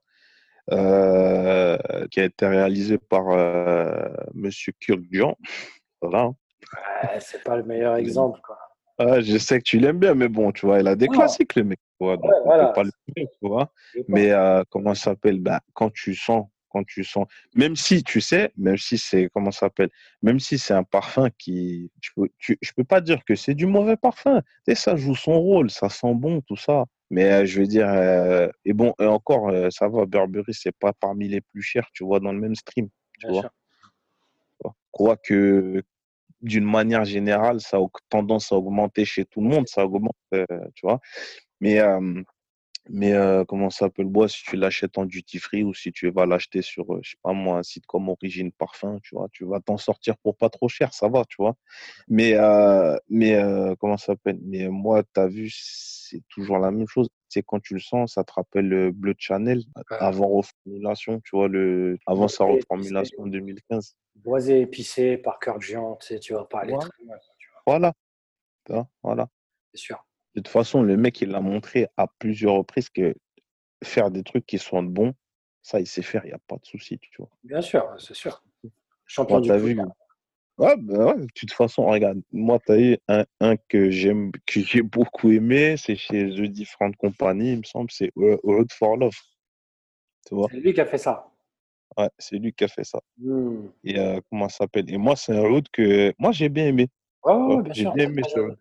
Euh, 0.72 1.78
qui 2.12 2.20
a 2.20 2.26
été 2.26 2.46
réalisé 2.46 2.98
par 2.98 3.30
euh, 3.30 4.08
Monsieur 4.34 4.74
Kurgan. 4.80 5.38
Voilà. 6.02 6.24
Hein. 6.24 6.36
Ouais, 7.04 7.20
c'est 7.20 7.44
pas 7.44 7.58
le 7.58 7.64
meilleur 7.64 7.96
exemple, 7.96 8.40
quoi. 8.44 8.58
Ah, 9.00 9.22
je 9.22 9.38
sais 9.38 9.60
que 9.60 9.64
tu 9.64 9.78
l'aimes 9.78 10.00
bien, 10.00 10.16
mais 10.16 10.28
bon, 10.28 10.52
tu 10.52 10.66
vois, 10.66 10.80
il 10.80 10.88
a 10.88 10.96
des 10.96 11.08
classiques, 11.08 11.56
le 11.56 11.64
mec. 11.64 11.80
Tu 12.00 12.06
vois, 12.06 12.18
pas 12.20 12.84
le 12.84 12.92
tu 13.16 13.28
vois. 13.42 13.72
Mais 14.08 14.32
euh, 14.32 14.64
comment 14.70 14.96
ça 14.96 15.12
s'appelle? 15.12 15.40
Bah, 15.40 15.62
Quand 15.74 15.92
tu 15.94 16.16
sens 16.16 16.48
quand 16.70 16.84
tu 16.86 17.04
sens, 17.04 17.26
même 17.56 17.76
si 17.76 18.04
tu 18.04 18.22
sais, 18.22 18.52
même 18.58 18.78
si 18.78 18.98
c'est, 18.98 19.30
comment 19.34 19.52
ça 19.52 19.62
s'appelle, 19.62 19.90
même 20.22 20.40
si 20.40 20.58
c'est 20.58 20.74
un 20.74 20.84
parfum 20.84 21.30
qui, 21.38 21.92
tu 22.02 22.12
peux, 22.16 22.30
tu, 22.38 22.58
je 22.62 22.72
peux 22.76 22.84
pas 22.84 23.02
dire 23.02 23.24
que 23.26 23.36
c'est 23.36 23.54
du 23.54 23.66
mauvais 23.66 23.98
parfum. 23.98 24.42
Et 24.68 24.76
ça 24.76 24.96
joue 24.96 25.16
son 25.16 25.40
rôle, 25.40 25.70
ça 25.72 25.90
sent 25.90 26.14
bon, 26.14 26.42
tout 26.42 26.58
ça. 26.58 26.86
Mais 27.10 27.32
euh, 27.32 27.46
je 27.46 27.62
veux 27.62 27.68
dire, 27.68 27.88
euh, 27.90 28.50
et 28.66 28.74
bon, 28.74 28.94
et 29.00 29.06
encore, 29.06 29.50
euh, 29.50 29.70
ça 29.70 29.88
va, 29.88 30.06
Burberry, 30.06 30.54
c'est 30.54 30.76
pas 30.78 30.94
parmi 30.94 31.28
les 31.28 31.42
plus 31.42 31.62
chers, 31.62 31.88
tu 31.94 32.04
vois, 32.04 32.20
dans 32.20 32.34
le 32.34 32.40
même 32.40 32.56
stream, 32.56 32.90
tu 33.20 33.28
vois. 33.28 33.52
Quoi 34.92 35.16
que, 35.16 35.84
d'une 36.42 36.66
manière 36.66 37.06
générale, 37.06 37.62
ça 37.62 37.78
a 37.78 37.86
tendance 38.10 38.52
à 38.52 38.56
augmenter 38.56 39.06
chez 39.06 39.26
tout 39.26 39.42
le 39.42 39.48
monde, 39.48 39.68
ça 39.68 39.86
augmente, 39.86 40.16
tu 40.32 40.82
vois. 40.84 41.00
Mais 41.62 41.80
mais 42.90 43.14
euh, 43.14 43.44
comment 43.46 43.70
ça 43.70 43.86
s'appelle 43.86 44.06
le 44.06 44.12
bois 44.12 44.28
si 44.28 44.44
tu 44.44 44.56
l'achètes 44.56 44.98
en 44.98 45.06
duty 45.06 45.40
free 45.40 45.64
ou 45.64 45.74
si 45.74 45.92
tu 45.92 46.10
vas 46.10 46.26
l'acheter 46.26 46.62
sur, 46.62 46.94
euh, 46.94 47.00
je 47.02 47.12
sais 47.12 47.18
pas 47.22 47.34
moi, 47.34 47.58
un 47.58 47.64
site 47.64 47.86
comme 47.86 48.10
Origine 48.10 48.52
Parfum, 48.52 49.00
tu 49.04 49.16
vois, 49.16 49.28
tu 49.32 49.46
vas 49.46 49.60
t'en 49.60 49.78
sortir 49.78 50.18
pour 50.18 50.38
pas 50.38 50.50
trop 50.50 50.68
cher, 50.68 50.94
ça 50.94 51.08
va, 51.08 51.24
tu 51.26 51.38
vois. 51.40 51.56
Mais, 52.08 52.34
euh, 52.36 52.98
mais 53.10 53.36
euh, 53.36 53.76
comment 53.80 53.98
ça 53.98 54.08
s'appelle 54.08 54.40
Mais 54.44 54.68
moi, 54.70 55.04
tu 55.04 55.20
as 55.20 55.28
vu, 55.28 55.50
c'est 55.52 56.22
toujours 56.30 56.60
la 56.60 56.72
même 56.72 56.88
chose. 56.88 57.10
C'est 57.30 57.44
quand 57.44 57.60
tu 57.60 57.74
le 57.74 57.80
sens, 57.80 58.14
ça 58.14 58.24
te 58.24 58.32
rappelle 58.32 58.68
le 58.68 58.92
Bleu 58.92 59.14
Channel 59.18 59.64
avant 59.90 60.28
reformulation, 60.28 61.20
tu 61.22 61.36
vois, 61.36 61.48
le, 61.48 61.98
avant 62.08 62.28
sa 62.28 62.46
reformulation 62.46 63.24
en 63.24 63.28
2015. 63.28 63.96
Boisé 64.16 64.62
épicé 64.62 65.18
par 65.18 65.40
cœur 65.40 65.58
de 65.58 65.64
géant, 65.64 65.98
tu 65.98 66.08
sais, 66.08 66.20
tu 66.20 66.34
vas 66.34 66.46
pas 66.46 66.62
aller 66.62 66.74
voilà. 66.74 66.90
très 66.90 67.04
loin. 67.04 67.18
Voilà. 67.66 67.94
Voilà. 69.04 69.28
C'est 69.74 69.82
sûr. 69.82 70.07
De 70.38 70.42
toute 70.44 70.54
façon, 70.54 70.84
le 70.84 70.98
mec, 70.98 71.20
il 71.22 71.30
l'a 71.30 71.42
montré 71.42 71.88
à 71.98 72.06
plusieurs 72.06 72.54
reprises 72.54 72.92
que 72.92 73.16
faire 73.84 74.12
des 74.12 74.22
trucs 74.22 74.46
qui 74.46 74.60
sont 74.60 74.84
bons, 74.84 75.16
ça, 75.64 75.80
il 75.80 75.88
sait 75.88 76.04
faire, 76.04 76.24
il 76.26 76.28
n'y 76.28 76.34
a 76.36 76.40
pas 76.48 76.58
de 76.58 76.66
souci, 76.66 77.00
tu 77.00 77.10
vois. 77.18 77.30
Bien 77.44 77.60
sûr, 77.60 77.84
c'est 77.98 78.14
sûr. 78.14 78.44
Champion 79.08 79.40
du 79.40 79.52
vu. 79.58 79.76
Ouais, 80.60 80.76
bah 80.78 81.06
ouais, 81.06 81.22
de 81.22 81.28
toute 81.34 81.52
façon, 81.52 81.88
regarde, 81.88 82.22
moi, 82.32 82.60
tu 82.64 82.72
as 82.72 82.80
eu 82.80 82.98
un, 83.08 83.26
un 83.40 83.58
que 83.58 83.90
j'aime, 83.90 84.32
que 84.46 84.60
j'ai 84.60 84.82
beaucoup 84.84 85.32
aimé, 85.32 85.76
c'est 85.76 85.96
chez 85.96 86.30
The 86.30 86.42
Different 86.42 86.94
Company, 87.00 87.54
il 87.54 87.58
me 87.58 87.64
semble, 87.64 87.90
c'est 87.90 88.12
Road 88.16 88.72
for 88.72 88.96
Love. 88.96 89.18
Tu 90.28 90.36
vois? 90.36 90.50
C'est 90.52 90.60
lui 90.60 90.72
qui 90.72 90.82
a 90.82 90.86
fait 90.86 91.00
ça. 91.00 91.32
Ouais, 91.98 92.12
c'est 92.20 92.38
lui 92.38 92.54
qui 92.54 92.64
a 92.64 92.68
fait 92.68 92.84
ça. 92.84 93.00
Hmm. 93.18 93.70
Et 93.84 93.98
euh, 93.98 94.22
comment 94.30 94.50
ça 94.50 94.58
s'appelle? 94.60 94.88
Et 94.94 94.98
moi, 94.98 95.16
c'est 95.16 95.36
un 95.36 95.42
road 95.42 95.66
que 95.74 96.14
moi, 96.20 96.32
j'ai 96.32 96.50
bien 96.50 96.68
aimé. 96.68 96.90
Ouais, 97.24 97.34
ouais, 97.34 97.64
bien 97.64 97.74
j'ai 97.74 97.86
bien 97.86 98.10
aimé 98.10 98.22
ce 98.30 98.56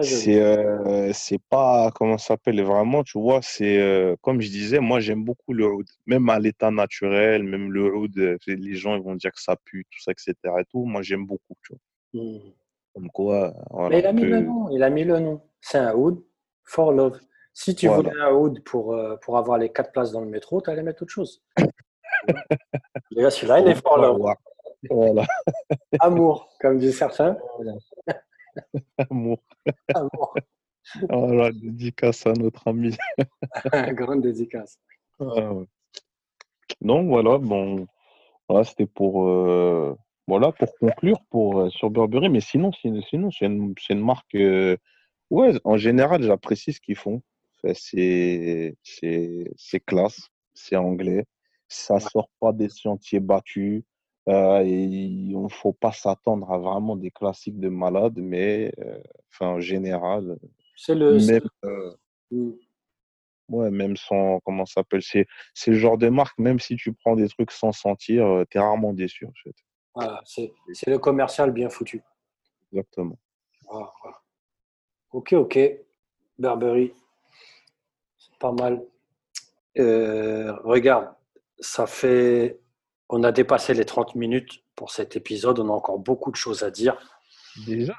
C'est 0.00 0.40
euh, 0.40 1.12
c'est 1.12 1.40
pas 1.50 1.90
comment 1.94 2.16
ça 2.16 2.28
s'appelle 2.28 2.62
vraiment, 2.62 3.02
tu 3.02 3.18
vois. 3.18 3.40
C'est 3.42 3.78
euh, 3.80 4.14
comme 4.20 4.40
je 4.40 4.48
disais, 4.48 4.78
moi 4.78 5.00
j'aime 5.00 5.24
beaucoup 5.24 5.52
le 5.52 5.66
oud, 5.66 5.86
même 6.06 6.28
à 6.28 6.38
l'état 6.38 6.70
naturel, 6.70 7.42
même 7.42 7.70
le 7.72 7.94
oud, 7.94 8.16
euh, 8.18 8.38
les 8.46 8.74
gens 8.74 8.94
ils 8.94 9.02
vont 9.02 9.16
dire 9.16 9.32
que 9.32 9.40
ça 9.40 9.56
pue, 9.56 9.84
tout 9.90 10.00
ça, 10.00 10.12
etc. 10.12 10.34
Et 10.60 10.64
tout. 10.70 10.84
Moi 10.84 11.02
j'aime 11.02 11.26
beaucoup, 11.26 11.54
tu 11.62 11.74
vois. 11.74 12.22
Mmh. 12.22 12.38
Comme 12.94 13.10
quoi. 13.10 13.54
Voilà, 13.70 13.98
il 13.98 14.06
a 14.06 14.12
mis 14.12 14.22
le 14.22 14.40
nom. 14.40 14.70
Il 14.70 14.82
a 14.82 14.90
mis 14.90 15.04
le 15.04 15.18
nom. 15.18 15.42
C'est 15.60 15.78
un 15.78 15.94
oud 15.94 16.22
for 16.64 16.92
love. 16.92 17.18
Si 17.52 17.74
tu 17.74 17.88
voulais 17.88 18.12
un 18.20 18.32
oud 18.32 18.62
pour 18.64 18.96
pour 19.20 19.36
avoir 19.36 19.58
les 19.58 19.70
quatre 19.70 19.92
places 19.92 20.12
dans 20.12 20.20
le 20.20 20.28
métro, 20.28 20.62
tu 20.62 20.70
allais 20.70 20.82
mettre 20.82 21.02
autre 21.02 21.12
chose. 21.12 21.42
Celui-là, 23.10 23.60
il 23.60 23.68
est 23.68 23.74
for 23.74 23.98
love. 23.98 24.22
Voilà. 24.88 25.26
Amour, 26.00 26.48
comme 26.60 26.78
disent 26.78 26.98
certains. 26.98 27.36
Amour. 29.10 29.42
Amour. 29.94 30.34
Voilà, 31.08 31.52
dédicace 31.52 32.26
à 32.26 32.32
notre 32.32 32.66
ami. 32.66 32.96
Grande 33.94 34.22
dédicace. 34.22 34.78
Ah, 35.20 35.52
Donc 36.80 37.08
voilà, 37.08 37.38
bon, 37.38 37.86
voilà, 38.48 38.64
c'était 38.64 38.86
pour 38.86 39.28
euh, 39.28 39.96
voilà 40.26 40.52
pour 40.52 40.76
conclure 40.78 41.18
pour 41.30 41.60
euh, 41.60 41.70
sur 41.70 41.90
Burberry, 41.90 42.28
mais 42.28 42.40
sinon, 42.40 42.72
sinon 42.72 43.30
c'est 43.30 43.46
une, 43.46 43.74
une, 43.90 44.00
marque. 44.00 44.34
Euh, 44.34 44.76
ouais, 45.30 45.52
en 45.64 45.76
général, 45.76 46.22
j'apprécie 46.22 46.72
ce 46.72 46.80
qu'ils 46.80 46.96
font. 46.96 47.22
C'est 47.74 48.76
c'est 48.82 49.80
classe, 49.86 50.28
c'est 50.52 50.76
anglais, 50.76 51.24
ça 51.68 52.00
sort 52.00 52.28
pas 52.40 52.52
des 52.52 52.68
sentiers 52.68 53.20
battus. 53.20 53.84
Euh, 54.28 54.62
il 54.62 55.36
ne 55.36 55.48
faut 55.48 55.72
pas 55.72 55.92
s'attendre 55.92 56.50
à 56.52 56.58
vraiment 56.58 56.96
des 56.96 57.10
classiques 57.10 57.58
de 57.58 57.68
malade, 57.68 58.14
mais 58.16 58.72
euh, 58.78 58.98
enfin, 59.32 59.48
en 59.48 59.60
général, 59.60 60.38
c'est 60.76 60.94
le. 60.94 61.18
Même, 61.18 61.48
euh, 61.64 61.96
mmh. 62.30 62.50
ouais, 63.48 63.70
même 63.70 63.96
sans. 63.96 64.38
Comment 64.44 64.64
ça 64.64 64.74
s'appelle 64.74 65.02
c'est, 65.02 65.26
c'est 65.54 65.72
le 65.72 65.76
genre 65.76 65.98
de 65.98 66.08
marque, 66.08 66.38
même 66.38 66.60
si 66.60 66.76
tu 66.76 66.92
prends 66.92 67.16
des 67.16 67.28
trucs 67.28 67.50
sans 67.50 67.72
sentir, 67.72 68.44
tu 68.48 68.58
es 68.58 68.60
rarement 68.60 68.92
déçu. 68.92 69.26
En 69.26 69.32
fait. 69.42 69.54
Voilà, 69.94 70.20
c'est, 70.24 70.52
c'est 70.72 70.90
le 70.90 70.98
commercial 70.98 71.50
bien 71.50 71.68
foutu. 71.68 72.00
Exactement. 72.72 73.18
Ok, 75.10 75.32
ok. 75.32 75.58
Burberry, 76.38 76.94
c'est 78.16 78.38
pas 78.38 78.52
mal. 78.52 78.84
regarde, 79.76 81.12
ça 81.58 81.86
fait 81.86 82.61
on 83.12 83.22
a 83.22 83.30
dépassé 83.30 83.74
les 83.74 83.84
30 83.84 84.14
minutes 84.14 84.64
pour 84.74 84.90
cet 84.90 85.16
épisode. 85.16 85.58
On 85.58 85.68
a 85.68 85.72
encore 85.72 85.98
beaucoup 85.98 86.30
de 86.30 86.36
choses 86.36 86.62
à 86.62 86.70
dire. 86.70 86.96
Déjà 87.66 87.94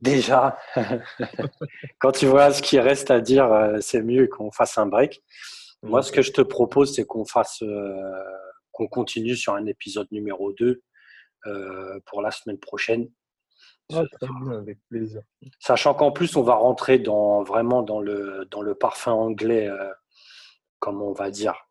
Déjà. 0.00 0.56
Quand 1.98 2.12
tu 2.12 2.26
vois 2.26 2.52
ce 2.52 2.62
qui 2.62 2.80
reste 2.80 3.10
à 3.10 3.20
dire, 3.20 3.52
euh, 3.52 3.78
c'est 3.80 4.02
mieux 4.02 4.26
qu'on 4.26 4.50
fasse 4.50 4.78
un 4.78 4.86
break. 4.86 5.22
Moi, 5.82 6.02
ce 6.02 6.12
que 6.12 6.22
je 6.22 6.32
te 6.32 6.40
propose, 6.40 6.94
c'est 6.94 7.04
qu'on 7.04 7.24
fasse, 7.24 7.62
euh, 7.62 8.22
qu'on 8.72 8.88
continue 8.88 9.36
sur 9.36 9.54
un 9.54 9.66
épisode 9.66 10.08
numéro 10.10 10.52
2 10.52 10.82
euh, 11.46 12.00
pour 12.06 12.22
la 12.22 12.30
semaine 12.30 12.58
prochaine. 12.58 13.08
Ah, 13.92 14.02
très 14.20 14.28
bien, 14.28 14.58
avec 14.58 14.78
plaisir. 14.88 15.22
Sachant 15.58 15.94
qu'en 15.94 16.10
plus, 16.10 16.36
on 16.36 16.42
va 16.42 16.54
rentrer 16.54 16.98
dans, 16.98 17.42
vraiment 17.42 17.82
dans 17.82 18.00
le, 18.00 18.46
dans 18.50 18.62
le 18.62 18.74
parfum 18.74 19.12
anglais, 19.12 19.68
comme 20.78 21.02
on 21.02 21.12
va 21.12 21.30
dire. 21.30 21.68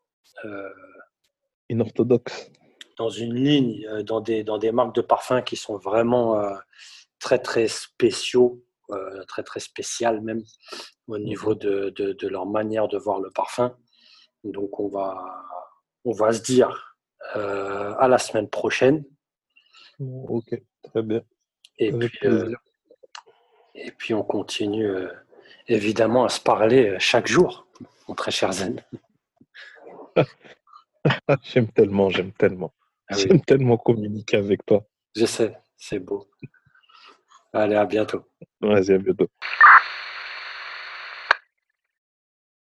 Inorthodoxe 1.68 2.50
dans 2.98 3.08
une 3.08 3.34
ligne, 3.34 3.86
euh, 3.86 4.02
dans 4.02 4.20
des, 4.20 4.44
dans 4.44 4.58
des 4.58 4.72
marques 4.72 4.94
de 4.94 5.00
parfums 5.00 5.42
qui 5.44 5.56
sont 5.56 5.76
vraiment 5.78 6.38
euh, 6.38 6.54
très, 7.18 7.38
très 7.38 7.68
spéciaux, 7.68 8.62
euh, 8.90 9.24
très, 9.24 9.42
très 9.42 9.60
spéciales 9.60 10.20
même 10.20 10.42
au 11.06 11.18
niveau 11.18 11.52
mhm. 11.52 11.58
de, 11.58 11.90
de, 12.12 12.28
leur 12.28 12.46
manière 12.46 12.88
de 12.88 12.98
voir 12.98 13.20
le 13.20 13.30
parfum. 13.30 13.74
Donc, 14.44 14.78
on 14.78 14.88
va, 14.88 15.24
on 16.04 16.12
va 16.12 16.32
se 16.32 16.42
dire 16.42 16.96
à 17.34 18.08
la 18.08 18.18
semaine 18.18 18.48
prochaine. 18.48 19.04
Ok, 20.00 20.60
très 20.82 21.02
bien. 21.02 21.22
Et, 21.78 21.92
puis, 21.92 22.28
et 23.74 23.90
puis, 23.90 24.14
on 24.14 24.22
continue 24.22 24.90
évidemment 25.66 26.24
à 26.24 26.28
se 26.28 26.40
parler 26.40 26.96
chaque 26.98 27.26
jour, 27.26 27.66
mon 28.06 28.14
très 28.14 28.30
cher 28.30 28.52
Zen. 28.52 28.82
j'aime 31.42 31.68
tellement, 31.72 32.10
j'aime 32.10 32.32
tellement. 32.32 32.72
Ah 33.10 33.16
J'aime 33.16 33.40
tellement 33.40 33.78
communiquer 33.78 34.36
avec 34.36 34.64
toi. 34.66 34.84
Je 35.16 35.24
sais, 35.24 35.56
c'est 35.76 35.98
beau. 35.98 36.28
Allez, 37.52 37.76
à 37.76 37.86
bientôt. 37.86 38.24
Vas-y, 38.60 38.92
à 38.92 38.98
bientôt. 38.98 39.28